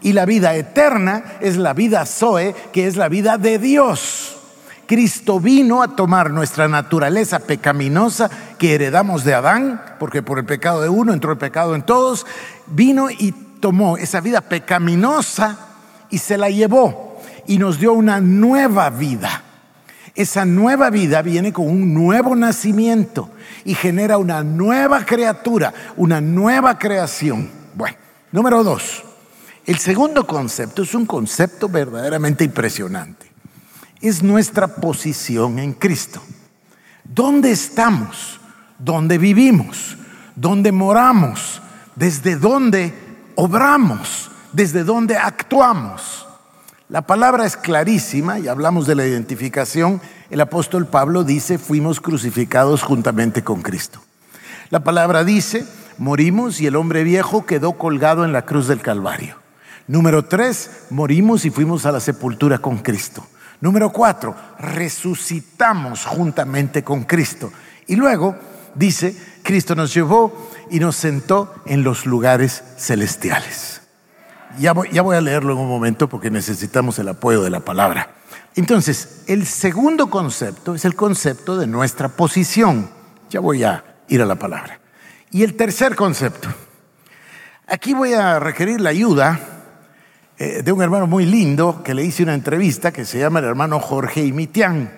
y 0.00 0.12
la 0.12 0.24
vida 0.24 0.54
eterna 0.54 1.24
es 1.40 1.56
la 1.56 1.74
vida 1.74 2.06
Zoe, 2.06 2.54
que 2.72 2.86
es 2.86 2.96
la 2.96 3.08
vida 3.08 3.38
de 3.38 3.58
Dios. 3.58 4.36
Cristo 4.86 5.38
vino 5.38 5.82
a 5.82 5.94
tomar 5.94 6.30
nuestra 6.30 6.66
naturaleza 6.66 7.38
pecaminosa 7.38 8.28
que 8.58 8.74
heredamos 8.74 9.22
de 9.24 9.34
Adán, 9.34 9.80
porque 10.00 10.22
por 10.22 10.38
el 10.38 10.44
pecado 10.44 10.82
de 10.82 10.88
uno 10.88 11.12
entró 11.12 11.30
el 11.30 11.38
pecado 11.38 11.76
en 11.76 11.82
todos, 11.82 12.26
vino 12.66 13.08
y 13.08 13.32
tomó 13.60 13.96
esa 13.98 14.20
vida 14.20 14.40
pecaminosa 14.40 15.58
y 16.10 16.18
se 16.18 16.36
la 16.36 16.50
llevó 16.50 17.20
y 17.46 17.58
nos 17.58 17.78
dio 17.78 17.92
una 17.92 18.20
nueva 18.20 18.90
vida. 18.90 19.44
Esa 20.14 20.44
nueva 20.44 20.90
vida 20.90 21.22
viene 21.22 21.52
con 21.52 21.68
un 21.68 21.94
nuevo 21.94 22.34
nacimiento 22.34 23.30
y 23.64 23.74
genera 23.74 24.18
una 24.18 24.42
nueva 24.42 25.04
criatura, 25.04 25.72
una 25.96 26.20
nueva 26.20 26.78
creación. 26.78 27.48
Bueno, 27.74 27.96
número 28.32 28.64
dos, 28.64 29.04
el 29.66 29.78
segundo 29.78 30.26
concepto 30.26 30.82
es 30.82 30.94
un 30.94 31.06
concepto 31.06 31.68
verdaderamente 31.68 32.44
impresionante. 32.44 33.30
Es 34.00 34.22
nuestra 34.22 34.66
posición 34.76 35.58
en 35.58 35.74
Cristo. 35.74 36.20
¿Dónde 37.04 37.52
estamos? 37.52 38.40
¿Dónde 38.78 39.18
vivimos? 39.18 39.96
¿Dónde 40.34 40.72
moramos? 40.72 41.60
¿Desde 41.94 42.36
dónde 42.36 42.94
obramos? 43.36 44.30
¿Desde 44.52 44.84
dónde 44.84 45.16
actuamos? 45.16 46.26
La 46.90 47.02
palabra 47.02 47.46
es 47.46 47.56
clarísima 47.56 48.40
y 48.40 48.48
hablamos 48.48 48.84
de 48.88 48.96
la 48.96 49.06
identificación. 49.06 50.00
El 50.28 50.40
apóstol 50.40 50.88
Pablo 50.88 51.22
dice, 51.22 51.56
fuimos 51.56 52.00
crucificados 52.00 52.82
juntamente 52.82 53.44
con 53.44 53.62
Cristo. 53.62 54.00
La 54.70 54.82
palabra 54.82 55.22
dice, 55.22 55.64
morimos 55.98 56.60
y 56.60 56.66
el 56.66 56.74
hombre 56.74 57.04
viejo 57.04 57.46
quedó 57.46 57.74
colgado 57.74 58.24
en 58.24 58.32
la 58.32 58.44
cruz 58.44 58.66
del 58.66 58.80
Calvario. 58.80 59.36
Número 59.86 60.24
tres, 60.24 60.86
morimos 60.90 61.44
y 61.44 61.50
fuimos 61.50 61.86
a 61.86 61.92
la 61.92 62.00
sepultura 62.00 62.58
con 62.58 62.78
Cristo. 62.78 63.24
Número 63.60 63.92
cuatro, 63.92 64.34
resucitamos 64.58 66.04
juntamente 66.04 66.82
con 66.82 67.04
Cristo. 67.04 67.52
Y 67.86 67.94
luego 67.94 68.34
dice, 68.74 69.14
Cristo 69.44 69.76
nos 69.76 69.94
llevó 69.94 70.50
y 70.72 70.80
nos 70.80 70.96
sentó 70.96 71.54
en 71.66 71.84
los 71.84 72.04
lugares 72.04 72.64
celestiales. 72.78 73.79
Ya 74.58 74.72
voy, 74.72 75.16
a 75.16 75.20
leerlo 75.20 75.52
en 75.52 75.58
un 75.58 75.68
momento 75.68 76.08
porque 76.08 76.30
necesitamos 76.30 76.98
el 76.98 77.08
apoyo 77.08 77.42
de 77.42 77.50
la 77.50 77.60
palabra. 77.60 78.14
Entonces, 78.56 79.22
el 79.26 79.46
segundo 79.46 80.10
concepto 80.10 80.74
es 80.74 80.84
el 80.84 80.94
concepto 80.94 81.56
de 81.56 81.66
nuestra 81.66 82.08
posición. 82.08 82.90
Ya 83.30 83.40
voy 83.40 83.64
a 83.64 83.84
ir 84.08 84.20
a 84.22 84.26
la 84.26 84.34
palabra. 84.34 84.80
Y 85.30 85.44
el 85.44 85.56
tercer 85.56 85.94
concepto. 85.94 86.48
Aquí 87.66 87.94
voy 87.94 88.12
a 88.14 88.40
requerir 88.40 88.80
la 88.80 88.90
ayuda 88.90 89.38
eh, 90.36 90.62
de 90.64 90.72
un 90.72 90.82
hermano 90.82 91.06
muy 91.06 91.24
lindo 91.26 91.82
que 91.84 91.94
le 91.94 92.04
hice 92.04 92.24
una 92.24 92.34
entrevista 92.34 92.92
que 92.92 93.04
se 93.04 93.20
llama 93.20 93.38
el 93.38 93.44
hermano 93.44 93.78
Jorge 93.78 94.24
Imitián. 94.24 94.90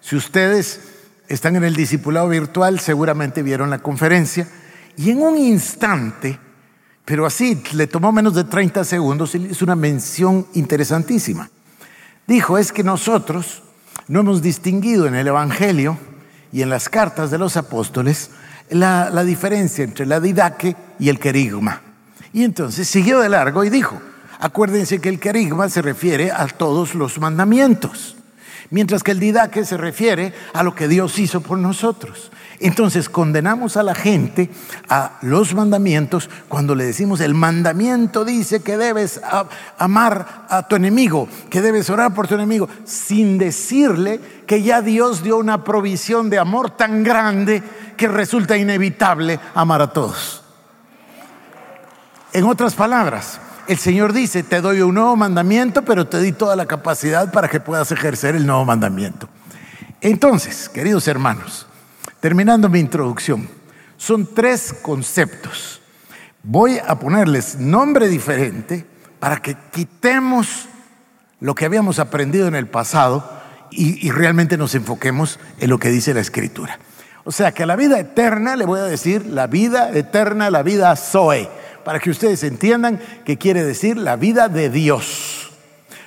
Si 0.00 0.14
ustedes 0.14 0.80
están 1.28 1.56
en 1.56 1.64
el 1.64 1.74
discipulado 1.74 2.28
virtual, 2.28 2.78
seguramente 2.78 3.42
vieron 3.42 3.70
la 3.70 3.80
conferencia. 3.80 4.46
Y 4.96 5.10
en 5.10 5.22
un 5.22 5.36
instante 5.36 6.38
pero 7.06 7.24
así, 7.24 7.62
le 7.72 7.86
tomó 7.86 8.10
menos 8.10 8.34
de 8.34 8.42
30 8.42 8.82
segundos 8.82 9.36
y 9.36 9.38
hizo 9.38 9.64
una 9.64 9.76
mención 9.76 10.44
interesantísima. 10.54 11.48
Dijo, 12.26 12.58
es 12.58 12.72
que 12.72 12.82
nosotros 12.82 13.62
no 14.08 14.20
hemos 14.20 14.42
distinguido 14.42 15.06
en 15.06 15.14
el 15.14 15.28
Evangelio 15.28 15.96
y 16.52 16.62
en 16.62 16.68
las 16.68 16.88
cartas 16.88 17.30
de 17.30 17.38
los 17.38 17.56
apóstoles 17.56 18.30
la, 18.70 19.08
la 19.10 19.22
diferencia 19.22 19.84
entre 19.84 20.04
la 20.04 20.18
didaque 20.18 20.74
y 20.98 21.08
el 21.08 21.20
querigma. 21.20 21.80
Y 22.32 22.42
entonces 22.42 22.88
siguió 22.88 23.20
de 23.20 23.28
largo 23.28 23.62
y 23.62 23.70
dijo, 23.70 24.02
acuérdense 24.40 25.00
que 25.00 25.08
el 25.08 25.20
querigma 25.20 25.68
se 25.68 25.82
refiere 25.82 26.32
a 26.32 26.48
todos 26.48 26.96
los 26.96 27.20
mandamientos, 27.20 28.16
mientras 28.70 29.02
que 29.02 29.12
el 29.12 29.20
didaque 29.20 29.64
se 29.64 29.76
refiere 29.76 30.32
a 30.52 30.62
lo 30.62 30.74
que 30.74 30.88
Dios 30.88 31.18
hizo 31.18 31.40
por 31.40 31.58
nosotros. 31.58 32.30
Entonces 32.58 33.08
condenamos 33.08 33.76
a 33.76 33.82
la 33.82 33.94
gente 33.94 34.50
a 34.88 35.18
los 35.22 35.54
mandamientos 35.54 36.30
cuando 36.48 36.74
le 36.74 36.84
decimos 36.84 37.20
el 37.20 37.34
mandamiento 37.34 38.24
dice 38.24 38.62
que 38.62 38.76
debes 38.78 39.20
amar 39.78 40.46
a 40.48 40.66
tu 40.66 40.76
enemigo, 40.76 41.28
que 41.50 41.60
debes 41.60 41.90
orar 41.90 42.14
por 42.14 42.28
tu 42.28 42.34
enemigo, 42.34 42.68
sin 42.84 43.36
decirle 43.36 44.20
que 44.46 44.62
ya 44.62 44.80
Dios 44.80 45.22
dio 45.22 45.36
una 45.36 45.64
provisión 45.64 46.30
de 46.30 46.38
amor 46.38 46.70
tan 46.70 47.02
grande 47.02 47.62
que 47.96 48.08
resulta 48.08 48.56
inevitable 48.56 49.38
amar 49.54 49.82
a 49.82 49.92
todos. 49.92 50.42
En 52.32 52.44
otras 52.44 52.74
palabras, 52.74 53.40
el 53.68 53.78
Señor 53.78 54.12
dice, 54.12 54.42
te 54.42 54.60
doy 54.60 54.80
un 54.80 54.94
nuevo 54.94 55.16
mandamiento, 55.16 55.84
pero 55.84 56.06
te 56.06 56.20
di 56.20 56.32
toda 56.32 56.56
la 56.56 56.66
capacidad 56.66 57.32
para 57.32 57.48
que 57.48 57.60
puedas 57.60 57.90
ejercer 57.92 58.36
el 58.36 58.46
nuevo 58.46 58.64
mandamiento. 58.64 59.28
Entonces, 60.00 60.68
queridos 60.68 61.08
hermanos, 61.08 61.66
Terminando 62.20 62.68
mi 62.68 62.80
introducción, 62.80 63.48
son 63.96 64.34
tres 64.34 64.74
conceptos. 64.82 65.80
Voy 66.42 66.78
a 66.84 66.98
ponerles 66.98 67.56
nombre 67.56 68.08
diferente 68.08 68.86
para 69.20 69.36
que 69.36 69.56
quitemos 69.70 70.66
lo 71.40 71.54
que 71.54 71.66
habíamos 71.66 71.98
aprendido 71.98 72.48
en 72.48 72.54
el 72.54 72.66
pasado 72.66 73.30
y, 73.70 74.10
realmente 74.10 74.56
nos 74.56 74.74
enfoquemos 74.74 75.38
en 75.60 75.68
lo 75.70 75.78
que 75.78 75.90
dice 75.90 76.14
la 76.14 76.20
escritura. 76.20 76.78
O 77.24 77.32
sea 77.32 77.52
que 77.52 77.64
a 77.64 77.66
la 77.66 77.76
vida 77.76 77.98
eterna 77.98 78.56
le 78.56 78.64
voy 78.64 78.80
a 78.80 78.84
decir 78.84 79.26
la 79.26 79.46
vida 79.46 79.90
eterna, 79.92 80.50
la 80.50 80.62
vida 80.62 80.96
Zoe, 80.96 81.48
para 81.86 82.00
que 82.00 82.10
ustedes 82.10 82.42
entiendan 82.42 83.00
qué 83.24 83.38
quiere 83.38 83.62
decir 83.62 83.96
la 83.96 84.16
vida 84.16 84.48
de 84.48 84.70
Dios. 84.70 85.52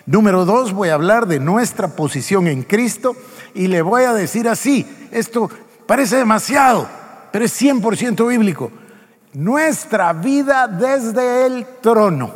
Número 0.05 0.43
dos, 0.43 0.73
voy 0.73 0.89
a 0.89 0.95
hablar 0.95 1.25
de 1.25 1.39
nuestra 1.39 1.87
posición 1.87 2.47
en 2.47 2.63
Cristo 2.63 3.15
y 3.53 3.67
le 3.67 3.81
voy 3.81 4.03
a 4.03 4.13
decir 4.13 4.49
así, 4.49 4.85
esto 5.11 5.49
Parece 5.89 6.17
demasiado, 6.17 6.87
pero 7.31 7.45
es 7.45 7.59
100% 7.59 8.27
bíblico. 8.27 8.71
Nuestra 9.33 10.13
vida 10.13 10.67
desde 10.67 11.47
el 11.47 11.65
trono. 11.81 12.31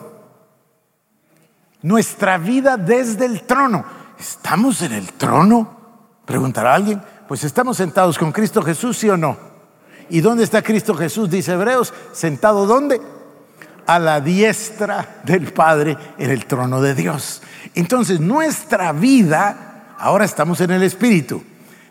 Nuestra 1.84 2.40
vida 2.40 2.78
desde 2.78 3.26
el 3.26 3.44
trono. 3.44 3.86
¿Estamos 4.18 4.82
en 4.82 4.94
el 4.94 5.14
trono? 5.14 5.70
Preguntará 6.26 6.74
alguien. 6.74 7.00
Pues 7.28 7.44
estamos 7.44 7.78
sentados 7.78 8.18
con 8.18 8.32
Cristo 8.32 8.64
Jesús, 8.64 8.98
¿sí 8.98 9.08
o 9.08 9.18
no? 9.18 9.38
¿Y 10.10 10.22
dónde 10.22 10.46
está 10.46 10.64
Cristo 10.64 10.96
Jesús? 10.96 11.30
Dice 11.30 11.52
Hebreos, 11.52 11.94
sentado 12.12 12.66
¿dónde? 12.66 13.00
A 13.86 14.00
la 14.00 14.22
diestra 14.22 15.22
del 15.24 15.52
Padre 15.52 15.98
en 16.18 16.32
el 16.32 16.46
trono 16.46 16.82
de 16.82 16.96
Dios. 16.96 17.42
Entonces 17.76 18.20
nuestra 18.20 18.92
vida, 18.92 19.96
ahora 19.98 20.26
estamos 20.26 20.62
en 20.62 20.72
el 20.72 20.84
Espíritu. 20.84 21.44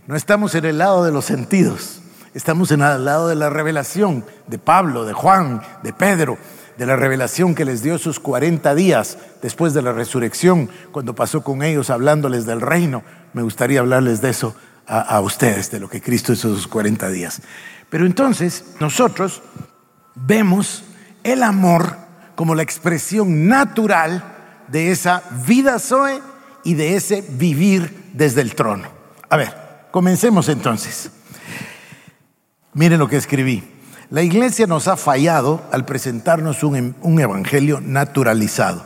No 0.06 0.16
estamos 0.16 0.54
en 0.54 0.64
el 0.64 0.78
lado 0.78 1.04
de 1.04 1.12
los 1.12 1.24
sentidos, 1.24 2.00
estamos 2.34 2.72
en 2.72 2.82
el 2.82 3.04
lado 3.04 3.28
de 3.28 3.36
la 3.36 3.50
revelación 3.50 4.24
de 4.48 4.58
Pablo, 4.58 5.04
de 5.04 5.12
Juan, 5.12 5.62
de 5.84 5.92
Pedro, 5.92 6.38
de 6.76 6.86
la 6.86 6.96
revelación 6.96 7.54
que 7.54 7.64
les 7.64 7.82
dio 7.82 7.98
sus 7.98 8.18
40 8.18 8.74
días 8.74 9.18
después 9.42 9.74
de 9.74 9.82
la 9.82 9.92
resurrección, 9.92 10.68
cuando 10.90 11.14
pasó 11.14 11.44
con 11.44 11.62
ellos 11.62 11.88
hablándoles 11.88 12.46
del 12.46 12.60
reino. 12.60 13.04
Me 13.32 13.42
gustaría 13.42 13.80
hablarles 13.80 14.20
de 14.20 14.30
eso 14.30 14.56
a, 14.86 15.20
ustedes, 15.20 15.70
de 15.70 15.80
lo 15.80 15.88
que 15.88 16.02
Cristo 16.02 16.32
hizo 16.32 16.54
sus 16.54 16.66
40 16.66 17.08
días. 17.10 17.40
Pero 17.88 18.04
entonces 18.04 18.64
nosotros 18.80 19.42
vemos 20.14 20.82
el 21.24 21.42
amor 21.42 21.96
como 22.34 22.54
la 22.54 22.62
expresión 22.62 23.46
natural 23.46 24.24
de 24.68 24.90
esa 24.90 25.22
vida 25.46 25.78
Zoe 25.78 26.20
y 26.64 26.74
de 26.74 26.96
ese 26.96 27.24
vivir 27.28 28.10
desde 28.14 28.40
el 28.40 28.54
trono. 28.54 28.88
A 29.28 29.36
ver, 29.36 29.54
comencemos 29.90 30.48
entonces. 30.48 31.10
Miren 32.72 32.98
lo 32.98 33.08
que 33.08 33.16
escribí. 33.16 33.62
La 34.10 34.22
iglesia 34.22 34.66
nos 34.66 34.88
ha 34.88 34.96
fallado 34.96 35.62
al 35.72 35.84
presentarnos 35.84 36.62
un, 36.62 36.94
un, 37.00 37.20
evangelio 37.20 37.80
naturalizado, 37.80 38.84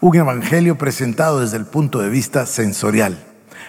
un 0.00 0.16
evangelio 0.16 0.78
presentado 0.78 1.40
desde 1.40 1.58
el 1.58 1.66
punto 1.66 1.98
de 1.98 2.08
vista 2.08 2.46
sensorial. 2.46 3.22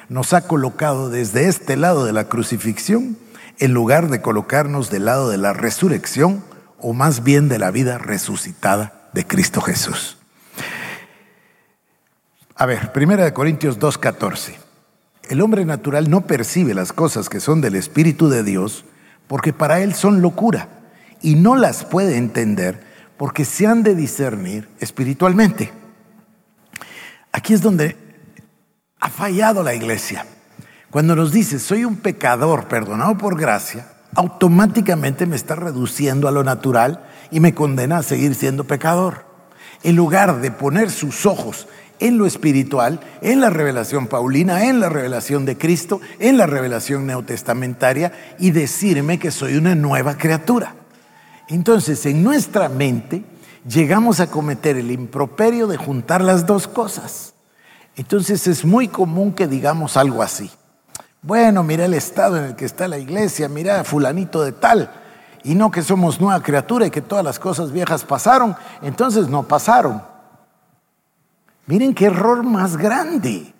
Nos 0.07 0.31
ha 0.31 0.47
colocado 0.47 1.09
desde 1.09 1.49
este 1.49 1.75
lado 1.75 2.05
de 2.05 2.13
la 2.13 2.29
crucifixión 2.29 3.17
en 3.59 3.73
lugar 3.73 4.09
de 4.09 4.21
colocarnos 4.21 4.89
del 4.89 5.05
lado 5.05 5.29
de 5.29 5.37
la 5.37 5.51
resurrección 5.51 6.43
o 6.79 6.93
más 6.93 7.23
bien 7.23 7.49
de 7.49 7.59
la 7.59 7.71
vida 7.71 7.97
resucitada 7.97 9.09
de 9.13 9.25
Cristo 9.25 9.61
Jesús. 9.61 10.17
A 12.55 12.65
ver, 12.65 12.91
Primera 12.91 13.23
de 13.23 13.33
Corintios 13.33 13.79
2:14. 13.79 14.55
El 15.29 15.41
hombre 15.41 15.65
natural 15.65 16.09
no 16.09 16.21
percibe 16.21 16.73
las 16.73 16.93
cosas 16.93 17.29
que 17.29 17.39
son 17.39 17.61
del 17.61 17.75
Espíritu 17.75 18.29
de 18.29 18.43
Dios 18.43 18.85
porque 19.27 19.53
para 19.53 19.81
él 19.81 19.93
son 19.93 20.21
locura 20.21 20.69
y 21.21 21.35
no 21.35 21.55
las 21.55 21.83
puede 21.83 22.17
entender 22.17 22.83
porque 23.17 23.45
se 23.45 23.67
han 23.67 23.83
de 23.83 23.93
discernir 23.93 24.69
espiritualmente. 24.79 25.71
Aquí 27.31 27.53
es 27.53 27.61
donde 27.61 27.97
ha 28.99 29.09
fallado 29.09 29.63
la 29.63 29.73
iglesia. 29.73 30.25
Cuando 30.89 31.15
nos 31.15 31.31
dice, 31.31 31.59
soy 31.59 31.83
un 31.83 31.97
pecador 31.97 32.67
perdonado 32.67 33.17
por 33.17 33.37
gracia, 33.37 33.87
automáticamente 34.17 35.27
me 35.27 35.35
está 35.35 35.55
reduciendo 35.55 36.27
a 36.27 36.31
lo 36.31 36.43
natural 36.43 37.05
y 37.29 37.39
me 37.39 37.53
condena 37.53 37.99
a 37.99 38.03
seguir 38.03 38.33
siendo 38.33 38.63
pecador. 38.63 39.25
En 39.83 39.95
lugar 39.95 40.41
de 40.41 40.49
poner 40.49 40.89
sus 40.89 41.27
ojos 41.27 41.67
en 41.99 42.17
lo 42.17 42.25
espiritual, 42.25 42.99
en 43.21 43.41
la 43.41 43.51
revelación 43.51 44.07
paulina, 44.07 44.65
en 44.65 44.79
la 44.79 44.89
revelación 44.89 45.45
de 45.45 45.55
Cristo, 45.55 46.01
en 46.17 46.37
la 46.37 46.47
revelación 46.47 47.05
neotestamentaria 47.05 48.11
y 48.39 48.49
decirme 48.49 49.19
que 49.19 49.29
soy 49.29 49.55
una 49.55 49.75
nueva 49.75 50.17
criatura. 50.17 50.73
Entonces, 51.47 52.03
en 52.07 52.23
nuestra 52.23 52.69
mente 52.69 53.23
llegamos 53.69 54.19
a 54.19 54.31
cometer 54.31 54.77
el 54.77 54.89
improperio 54.89 55.67
de 55.67 55.77
juntar 55.77 56.21
las 56.21 56.47
dos 56.47 56.67
cosas. 56.67 57.35
Entonces 57.95 58.47
es 58.47 58.65
muy 58.65 58.87
común 58.87 59.31
que 59.33 59.47
digamos 59.47 59.95
algo 59.95 60.23
así. 60.23 60.49
Bueno, 61.27 61.61
mira 61.61 61.83
el 61.83 61.93
estado 61.93 62.37
en 62.37 62.45
el 62.45 62.55
que 62.55 62.63
está 62.63 62.87
la 62.87 62.97
iglesia, 62.97 63.49
mira 63.49 63.83
fulanito 63.83 64.45
de 64.45 64.53
tal, 64.53 64.89
y 65.43 65.55
no 65.55 65.71
que 65.71 65.83
somos 65.83 66.21
nueva 66.21 66.41
criatura 66.41 66.85
y 66.85 66.89
que 66.89 67.01
todas 67.01 67.25
las 67.25 67.37
cosas 67.37 67.73
viejas 67.73 68.05
pasaron, 68.05 68.55
entonces 68.81 69.27
no 69.27 69.43
pasaron. 69.43 70.01
Miren 71.65 71.93
qué 71.93 72.05
error 72.05 72.43
más 72.43 72.77
grande. 72.77 73.53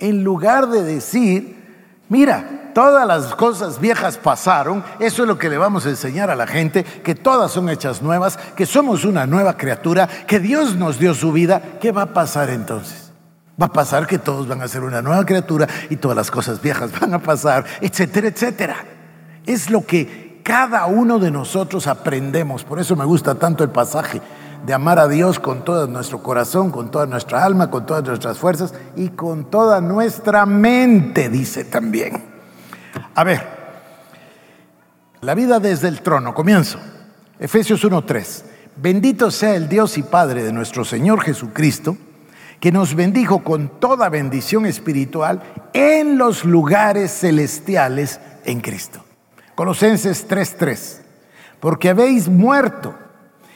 En 0.00 0.24
lugar 0.24 0.66
de 0.66 0.82
decir, 0.82 2.02
mira, 2.08 2.72
todas 2.74 3.06
las 3.06 3.36
cosas 3.36 3.78
viejas 3.78 4.16
pasaron, 4.16 4.82
eso 4.98 5.22
es 5.22 5.28
lo 5.28 5.38
que 5.38 5.48
le 5.48 5.58
vamos 5.58 5.86
a 5.86 5.90
enseñar 5.90 6.28
a 6.28 6.34
la 6.34 6.48
gente, 6.48 6.82
que 6.82 7.14
todas 7.14 7.52
son 7.52 7.68
hechas 7.68 8.02
nuevas, 8.02 8.36
que 8.56 8.66
somos 8.66 9.04
una 9.04 9.28
nueva 9.28 9.56
criatura, 9.56 10.08
que 10.08 10.40
Dios 10.40 10.74
nos 10.74 10.98
dio 10.98 11.14
su 11.14 11.30
vida, 11.30 11.62
¿qué 11.80 11.92
va 11.92 12.02
a 12.02 12.12
pasar 12.12 12.50
entonces? 12.50 13.05
Va 13.60 13.66
a 13.66 13.72
pasar 13.72 14.06
que 14.06 14.18
todos 14.18 14.46
van 14.46 14.60
a 14.60 14.68
ser 14.68 14.82
una 14.82 15.00
nueva 15.00 15.24
criatura 15.24 15.66
y 15.88 15.96
todas 15.96 16.16
las 16.16 16.30
cosas 16.30 16.60
viejas 16.60 16.90
van 17.00 17.14
a 17.14 17.18
pasar, 17.18 17.64
etcétera, 17.80 18.28
etcétera. 18.28 18.76
Es 19.46 19.70
lo 19.70 19.86
que 19.86 20.40
cada 20.42 20.86
uno 20.86 21.18
de 21.18 21.30
nosotros 21.30 21.86
aprendemos. 21.86 22.64
Por 22.64 22.78
eso 22.78 22.94
me 22.96 23.04
gusta 23.04 23.34
tanto 23.34 23.64
el 23.64 23.70
pasaje 23.70 24.20
de 24.64 24.74
amar 24.74 24.98
a 24.98 25.08
Dios 25.08 25.38
con 25.38 25.64
todo 25.64 25.86
nuestro 25.86 26.22
corazón, 26.22 26.70
con 26.70 26.90
toda 26.90 27.06
nuestra 27.06 27.44
alma, 27.44 27.70
con 27.70 27.86
todas 27.86 28.04
nuestras 28.04 28.38
fuerzas 28.38 28.74
y 28.94 29.10
con 29.10 29.50
toda 29.50 29.80
nuestra 29.80 30.44
mente, 30.44 31.28
dice 31.28 31.64
también. 31.64 32.24
A 33.14 33.24
ver, 33.24 33.56
la 35.20 35.34
vida 35.34 35.60
desde 35.60 35.88
el 35.88 36.00
trono, 36.00 36.34
comienzo. 36.34 36.78
Efesios 37.38 37.84
1.3. 37.84 38.42
Bendito 38.76 39.30
sea 39.30 39.54
el 39.54 39.68
Dios 39.68 39.96
y 39.98 40.02
Padre 40.02 40.42
de 40.42 40.52
nuestro 40.52 40.84
Señor 40.84 41.22
Jesucristo, 41.22 41.96
que 42.60 42.72
nos 42.72 42.94
bendijo 42.94 43.42
con 43.42 43.80
toda 43.80 44.08
bendición 44.08 44.66
espiritual 44.66 45.42
en 45.72 46.18
los 46.18 46.44
lugares 46.44 47.12
celestiales 47.12 48.20
en 48.44 48.60
Cristo. 48.60 49.04
Colosenses 49.54 50.28
3.3. 50.28 51.02
Porque 51.60 51.88
habéis 51.88 52.28
muerto 52.28 52.94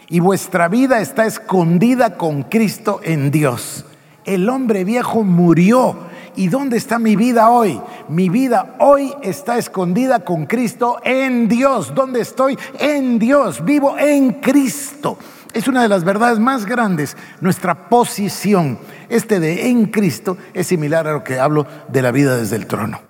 y 0.08 0.20
vuestra 0.20 0.68
vida 0.68 1.00
está 1.00 1.26
escondida 1.26 2.16
con 2.16 2.42
Cristo 2.42 3.00
en 3.04 3.30
Dios. 3.30 3.84
El 4.24 4.48
hombre 4.48 4.84
viejo 4.84 5.22
murió. 5.22 6.10
¿Y 6.36 6.48
dónde 6.48 6.76
está 6.76 6.98
mi 6.98 7.16
vida 7.16 7.50
hoy? 7.50 7.80
Mi 8.08 8.28
vida 8.28 8.76
hoy 8.78 9.12
está 9.22 9.58
escondida 9.58 10.20
con 10.20 10.46
Cristo 10.46 10.98
en 11.04 11.48
Dios. 11.48 11.94
¿Dónde 11.94 12.20
estoy? 12.20 12.56
En 12.78 13.18
Dios. 13.18 13.64
Vivo 13.64 13.98
en 13.98 14.34
Cristo. 14.34 15.18
Es 15.52 15.66
una 15.66 15.82
de 15.82 15.88
las 15.88 16.04
verdades 16.04 16.38
más 16.38 16.64
grandes. 16.64 17.16
Nuestra 17.40 17.88
posición, 17.88 18.78
este 19.08 19.40
de 19.40 19.68
en 19.68 19.86
Cristo, 19.86 20.36
es 20.54 20.68
similar 20.68 21.08
a 21.08 21.12
lo 21.12 21.24
que 21.24 21.38
hablo 21.38 21.66
de 21.88 22.02
la 22.02 22.12
vida 22.12 22.36
desde 22.36 22.56
el 22.56 22.66
trono. 22.66 23.00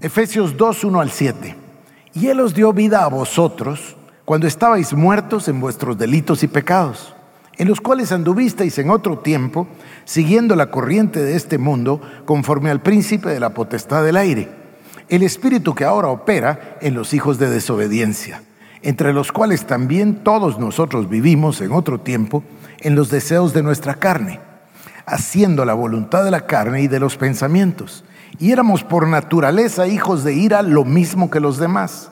Efesios 0.00 0.56
2, 0.56 0.84
1 0.84 1.00
al 1.00 1.10
7. 1.10 1.56
Y 2.14 2.26
Él 2.28 2.40
os 2.40 2.54
dio 2.54 2.72
vida 2.72 3.04
a 3.04 3.08
vosotros 3.08 3.96
cuando 4.24 4.46
estabais 4.46 4.92
muertos 4.92 5.48
en 5.48 5.60
vuestros 5.60 5.98
delitos 5.98 6.42
y 6.42 6.48
pecados, 6.48 7.14
en 7.56 7.68
los 7.68 7.80
cuales 7.80 8.12
anduvisteis 8.12 8.78
en 8.78 8.90
otro 8.90 9.18
tiempo, 9.18 9.66
siguiendo 10.04 10.56
la 10.56 10.70
corriente 10.70 11.22
de 11.22 11.36
este 11.36 11.58
mundo, 11.58 12.00
conforme 12.24 12.70
al 12.70 12.82
príncipe 12.82 13.30
de 13.30 13.40
la 13.40 13.54
potestad 13.54 14.04
del 14.04 14.16
aire, 14.16 14.48
el 15.08 15.22
espíritu 15.22 15.74
que 15.74 15.84
ahora 15.84 16.08
opera 16.08 16.78
en 16.80 16.94
los 16.94 17.14
hijos 17.14 17.38
de 17.38 17.50
desobediencia, 17.50 18.42
entre 18.82 19.12
los 19.12 19.32
cuales 19.32 19.66
también 19.66 20.24
todos 20.24 20.58
nosotros 20.58 21.08
vivimos 21.08 21.60
en 21.60 21.72
otro 21.72 22.00
tiempo 22.00 22.42
en 22.80 22.94
los 22.94 23.10
deseos 23.10 23.52
de 23.52 23.62
nuestra 23.62 23.94
carne, 23.94 24.40
haciendo 25.06 25.64
la 25.64 25.74
voluntad 25.74 26.24
de 26.24 26.30
la 26.30 26.46
carne 26.46 26.82
y 26.82 26.88
de 26.88 27.00
los 27.00 27.16
pensamientos, 27.16 28.04
y 28.38 28.50
éramos 28.50 28.82
por 28.82 29.06
naturaleza 29.06 29.86
hijos 29.86 30.24
de 30.24 30.34
ira 30.34 30.62
lo 30.62 30.84
mismo 30.84 31.30
que 31.30 31.40
los 31.40 31.58
demás. 31.58 32.10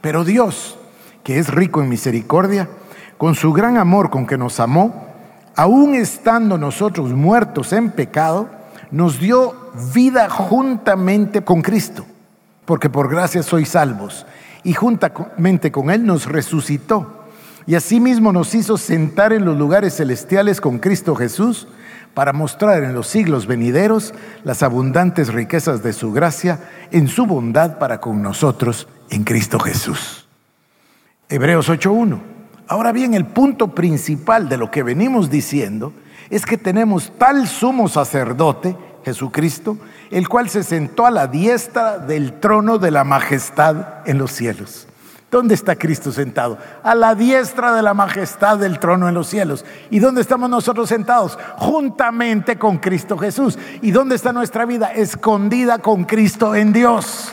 Pero 0.00 0.24
Dios, 0.24 0.78
que 1.24 1.38
es 1.38 1.48
rico 1.48 1.82
en 1.82 1.88
misericordia, 1.88 2.68
con 3.18 3.34
su 3.34 3.52
gran 3.52 3.76
amor 3.76 4.10
con 4.10 4.26
que 4.26 4.38
nos 4.38 4.60
amó, 4.60 5.06
aun 5.56 5.94
estando 5.94 6.58
nosotros 6.58 7.12
muertos 7.12 7.72
en 7.72 7.90
pecado, 7.90 8.48
nos 8.90 9.18
dio 9.18 9.54
vida 9.94 10.28
juntamente 10.28 11.42
con 11.42 11.62
Cristo, 11.62 12.04
porque 12.64 12.90
por 12.90 13.08
gracia 13.08 13.42
sois 13.42 13.70
salvos, 13.70 14.26
y 14.64 14.74
juntamente 14.74 15.72
con 15.72 15.90
Él 15.90 16.06
nos 16.06 16.26
resucitó, 16.26 17.26
y 17.66 17.74
asimismo 17.74 18.32
nos 18.32 18.54
hizo 18.54 18.76
sentar 18.76 19.32
en 19.32 19.44
los 19.44 19.56
lugares 19.56 19.96
celestiales 19.96 20.60
con 20.60 20.78
Cristo 20.78 21.14
Jesús, 21.14 21.68
para 22.14 22.32
mostrar 22.32 22.82
en 22.82 22.94
los 22.94 23.06
siglos 23.06 23.46
venideros 23.46 24.12
las 24.44 24.62
abundantes 24.62 25.32
riquezas 25.32 25.82
de 25.82 25.92
su 25.92 26.12
gracia 26.12 26.60
en 26.90 27.08
su 27.08 27.26
bondad 27.26 27.78
para 27.78 28.00
con 28.00 28.22
nosotros 28.22 28.86
en 29.10 29.24
Cristo 29.24 29.58
Jesús. 29.58 30.26
Hebreos 31.28 31.70
8.1. 31.70 32.20
Ahora 32.68 32.92
bien, 32.92 33.14
el 33.14 33.26
punto 33.26 33.68
principal 33.68 34.48
de 34.48 34.58
lo 34.58 34.70
que 34.70 34.82
venimos 34.82 35.30
diciendo 35.30 35.92
es 36.30 36.46
que 36.46 36.58
tenemos 36.58 37.12
tal 37.18 37.46
sumo 37.48 37.88
sacerdote, 37.88 38.76
Jesucristo, 39.04 39.76
el 40.10 40.28
cual 40.28 40.48
se 40.48 40.62
sentó 40.62 41.06
a 41.06 41.10
la 41.10 41.26
diestra 41.26 41.98
del 41.98 42.40
trono 42.40 42.78
de 42.78 42.90
la 42.90 43.04
majestad 43.04 44.06
en 44.06 44.18
los 44.18 44.32
cielos. 44.32 44.86
¿Dónde 45.32 45.54
está 45.54 45.76
Cristo 45.76 46.12
sentado? 46.12 46.58
A 46.82 46.94
la 46.94 47.14
diestra 47.14 47.72
de 47.72 47.80
la 47.80 47.94
majestad 47.94 48.58
del 48.58 48.78
trono 48.78 49.08
en 49.08 49.14
los 49.14 49.28
cielos. 49.28 49.64
¿Y 49.88 49.98
dónde 49.98 50.20
estamos 50.20 50.50
nosotros 50.50 50.90
sentados? 50.90 51.38
Juntamente 51.56 52.58
con 52.58 52.76
Cristo 52.76 53.16
Jesús. 53.16 53.58
¿Y 53.80 53.92
dónde 53.92 54.14
está 54.14 54.34
nuestra 54.34 54.66
vida? 54.66 54.92
Escondida 54.92 55.78
con 55.78 56.04
Cristo 56.04 56.54
en 56.54 56.74
Dios. 56.74 57.30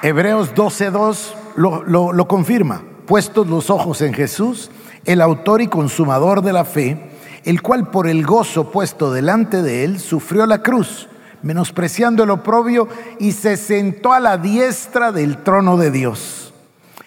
Hebreos 0.00 0.54
12.2 0.54 1.34
lo, 1.56 1.82
lo, 1.82 2.12
lo 2.12 2.28
confirma. 2.28 2.82
Puestos 3.06 3.48
los 3.48 3.68
ojos 3.68 4.00
en 4.00 4.14
Jesús, 4.14 4.70
el 5.04 5.20
autor 5.20 5.60
y 5.60 5.66
consumador 5.66 6.42
de 6.42 6.52
la 6.52 6.64
fe, 6.64 7.11
el 7.44 7.62
cual 7.62 7.88
por 7.88 8.06
el 8.06 8.24
gozo 8.24 8.70
puesto 8.70 9.12
delante 9.12 9.62
de 9.62 9.84
él 9.84 10.00
sufrió 10.00 10.46
la 10.46 10.62
cruz, 10.62 11.08
menospreciando 11.42 12.24
el 12.24 12.30
oprobio 12.30 12.88
y 13.18 13.32
se 13.32 13.56
sentó 13.56 14.12
a 14.12 14.20
la 14.20 14.38
diestra 14.38 15.12
del 15.12 15.38
trono 15.42 15.76
de 15.76 15.90
Dios. 15.90 16.54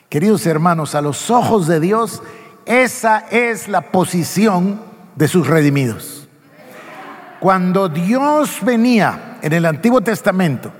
Queridos 0.10 0.45
hermanos, 0.45 0.95
a 0.95 1.02
los 1.02 1.30
ojos 1.30 1.67
de 1.67 1.80
Dios, 1.80 2.21
esa 2.65 3.19
es 3.30 3.67
la 3.67 3.91
posición 3.91 4.82
de 5.15 5.28
sus 5.28 5.48
redimidos. 5.48 6.28
Cuando 7.39 7.89
Dios 7.89 8.60
venía 8.62 9.38
en 9.41 9.54
el 9.54 9.65
Antiguo 9.65 10.02
Testamento, 10.02 10.71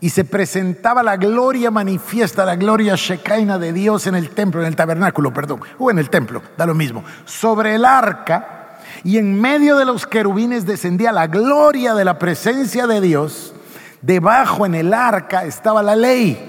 y 0.00 0.08
se 0.10 0.24
presentaba 0.24 1.02
la 1.02 1.16
gloria 1.16 1.70
manifiesta, 1.70 2.44
la 2.44 2.56
gloria 2.56 2.94
shekinah 2.96 3.58
de 3.58 3.72
Dios 3.72 4.06
en 4.06 4.14
el 4.14 4.30
templo, 4.30 4.62
en 4.62 4.66
el 4.66 4.76
tabernáculo, 4.76 5.32
perdón, 5.32 5.60
o 5.78 5.90
en 5.90 5.98
el 5.98 6.08
templo, 6.08 6.42
da 6.56 6.66
lo 6.66 6.74
mismo, 6.74 7.04
sobre 7.26 7.74
el 7.74 7.84
arca, 7.84 8.59
y 9.04 9.18
en 9.18 9.40
medio 9.40 9.76
de 9.76 9.84
los 9.84 10.06
querubines 10.06 10.66
descendía 10.66 11.12
la 11.12 11.26
gloria 11.26 11.94
de 11.94 12.04
la 12.04 12.18
presencia 12.18 12.86
de 12.86 13.00
Dios, 13.00 13.54
debajo 14.02 14.66
en 14.66 14.74
el 14.74 14.92
arca 14.92 15.44
estaba 15.44 15.82
la 15.82 15.96
ley. 15.96 16.46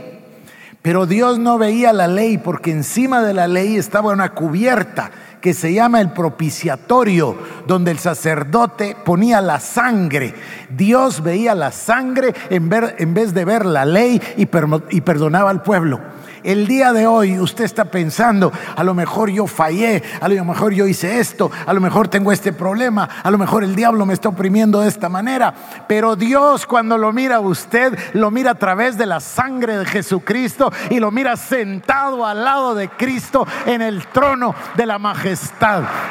Pero 0.81 1.05
Dios 1.05 1.37
no 1.37 1.57
veía 1.57 1.93
la 1.93 2.07
ley 2.07 2.37
porque 2.37 2.71
encima 2.71 3.21
de 3.21 3.33
la 3.33 3.47
ley 3.47 3.77
estaba 3.77 4.11
una 4.11 4.33
cubierta 4.33 5.11
que 5.41 5.53
se 5.53 5.73
llama 5.73 5.99
el 5.99 6.11
propiciatorio, 6.11 7.35
donde 7.67 7.91
el 7.91 7.99
sacerdote 7.99 8.95
ponía 9.03 9.41
la 9.41 9.59
sangre. 9.59 10.35
Dios 10.69 11.23
veía 11.23 11.55
la 11.55 11.71
sangre 11.71 12.33
en, 12.49 12.69
vez 12.69 13.33
de 13.33 13.45
ver 13.45 13.65
la 13.65 13.83
ley 13.83 14.21
y, 14.37 14.45
perdonaba 14.45 15.49
al 15.49 15.63
pueblo. 15.63 15.99
El 16.43 16.65
día 16.65 16.91
de 16.91 17.05
hoy 17.05 17.39
usted 17.39 17.65
está 17.65 17.85
pensando, 17.85 18.51
a 18.75 18.83
lo 18.83 18.95
mejor 18.95 19.29
yo 19.29 19.45
fallé, 19.45 20.01
a 20.21 20.27
lo 20.27 20.43
mejor 20.43 20.73
yo 20.73 20.87
hice 20.87 21.19
esto, 21.19 21.51
a 21.67 21.71
lo 21.71 21.79
mejor 21.79 22.07
tengo 22.07 22.31
este 22.31 22.51
problema, 22.51 23.07
a 23.21 23.29
lo 23.29 23.37
mejor 23.37 23.63
el 23.63 23.75
diablo 23.75 24.07
me 24.07 24.15
está 24.15 24.29
oprimiendo 24.29 24.81
de 24.81 24.87
esta 24.87 25.07
manera, 25.07 25.53
pero 25.87 26.15
Dios 26.15 26.65
cuando 26.65 26.97
lo 26.97 27.13
mira 27.13 27.35
a 27.35 27.41
usted, 27.41 27.95
lo 28.13 28.31
mira 28.31 28.51
a 28.51 28.55
través 28.55 28.97
de 28.97 29.05
la 29.05 29.19
sangre 29.19 29.77
de 29.77 29.85
Jesucristo 29.85 30.73
y 30.89 30.99
lo 30.99 31.11
mira 31.11 31.37
sentado 31.37 32.25
al 32.25 32.43
lado 32.43 32.73
de 32.73 32.89
Cristo 32.89 33.45
en 33.67 33.83
el 33.83 34.07
trono 34.07 34.55
de 34.75 34.87
la 34.87 34.97
majestad 34.97 35.30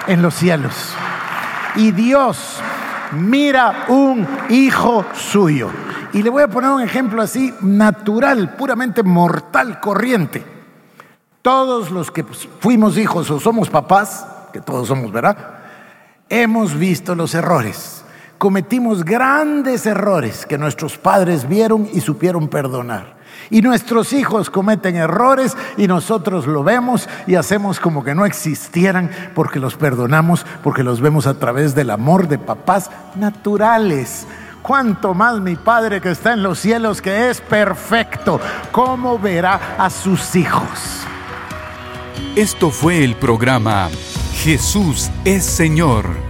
en 0.06 0.22
los 0.22 0.34
cielos. 0.34 0.94
Y 1.76 1.92
Dios 1.92 2.60
mira 3.12 3.86
un 3.88 4.26
hijo 4.48 5.04
suyo 5.14 5.70
y 6.12 6.22
le 6.22 6.30
voy 6.30 6.42
a 6.42 6.48
poner 6.48 6.70
un 6.70 6.82
ejemplo 6.82 7.22
así, 7.22 7.54
natural, 7.60 8.54
puramente 8.56 9.02
mortal, 9.02 9.80
corriente. 9.80 10.44
Todos 11.42 11.90
los 11.90 12.10
que 12.10 12.24
fuimos 12.24 12.98
hijos 12.98 13.30
o 13.30 13.40
somos 13.40 13.70
papás, 13.70 14.26
que 14.52 14.60
todos 14.60 14.88
somos, 14.88 15.12
¿verdad? 15.12 15.36
Hemos 16.28 16.74
visto 16.74 17.14
los 17.14 17.34
errores. 17.34 18.04
Cometimos 18.38 19.04
grandes 19.04 19.86
errores 19.86 20.46
que 20.46 20.58
nuestros 20.58 20.98
padres 20.98 21.48
vieron 21.48 21.88
y 21.92 22.00
supieron 22.00 22.48
perdonar. 22.48 23.19
Y 23.50 23.62
nuestros 23.62 24.12
hijos 24.12 24.50
cometen 24.50 24.96
errores 24.96 25.56
y 25.76 25.86
nosotros 25.86 26.46
lo 26.46 26.62
vemos 26.62 27.08
y 27.26 27.34
hacemos 27.34 27.80
como 27.80 28.04
que 28.04 28.14
no 28.14 28.26
existieran 28.26 29.10
porque 29.34 29.60
los 29.60 29.74
perdonamos, 29.74 30.46
porque 30.62 30.82
los 30.82 31.00
vemos 31.00 31.26
a 31.26 31.34
través 31.34 31.74
del 31.74 31.90
amor 31.90 32.28
de 32.28 32.38
papás 32.38 32.90
naturales 33.16 34.26
cuánto 34.62 35.14
más 35.14 35.40
mi 35.40 35.56
Padre 35.56 36.00
que 36.00 36.10
está 36.10 36.32
en 36.32 36.42
los 36.42 36.58
cielos, 36.58 37.00
que 37.02 37.30
es 37.30 37.40
perfecto, 37.40 38.40
cómo 38.72 39.18
verá 39.18 39.76
a 39.78 39.90
sus 39.90 40.36
hijos. 40.36 40.68
Esto 42.36 42.70
fue 42.70 43.02
el 43.02 43.16
programa 43.16 43.88
Jesús 44.34 45.10
es 45.24 45.44
Señor 45.44 46.29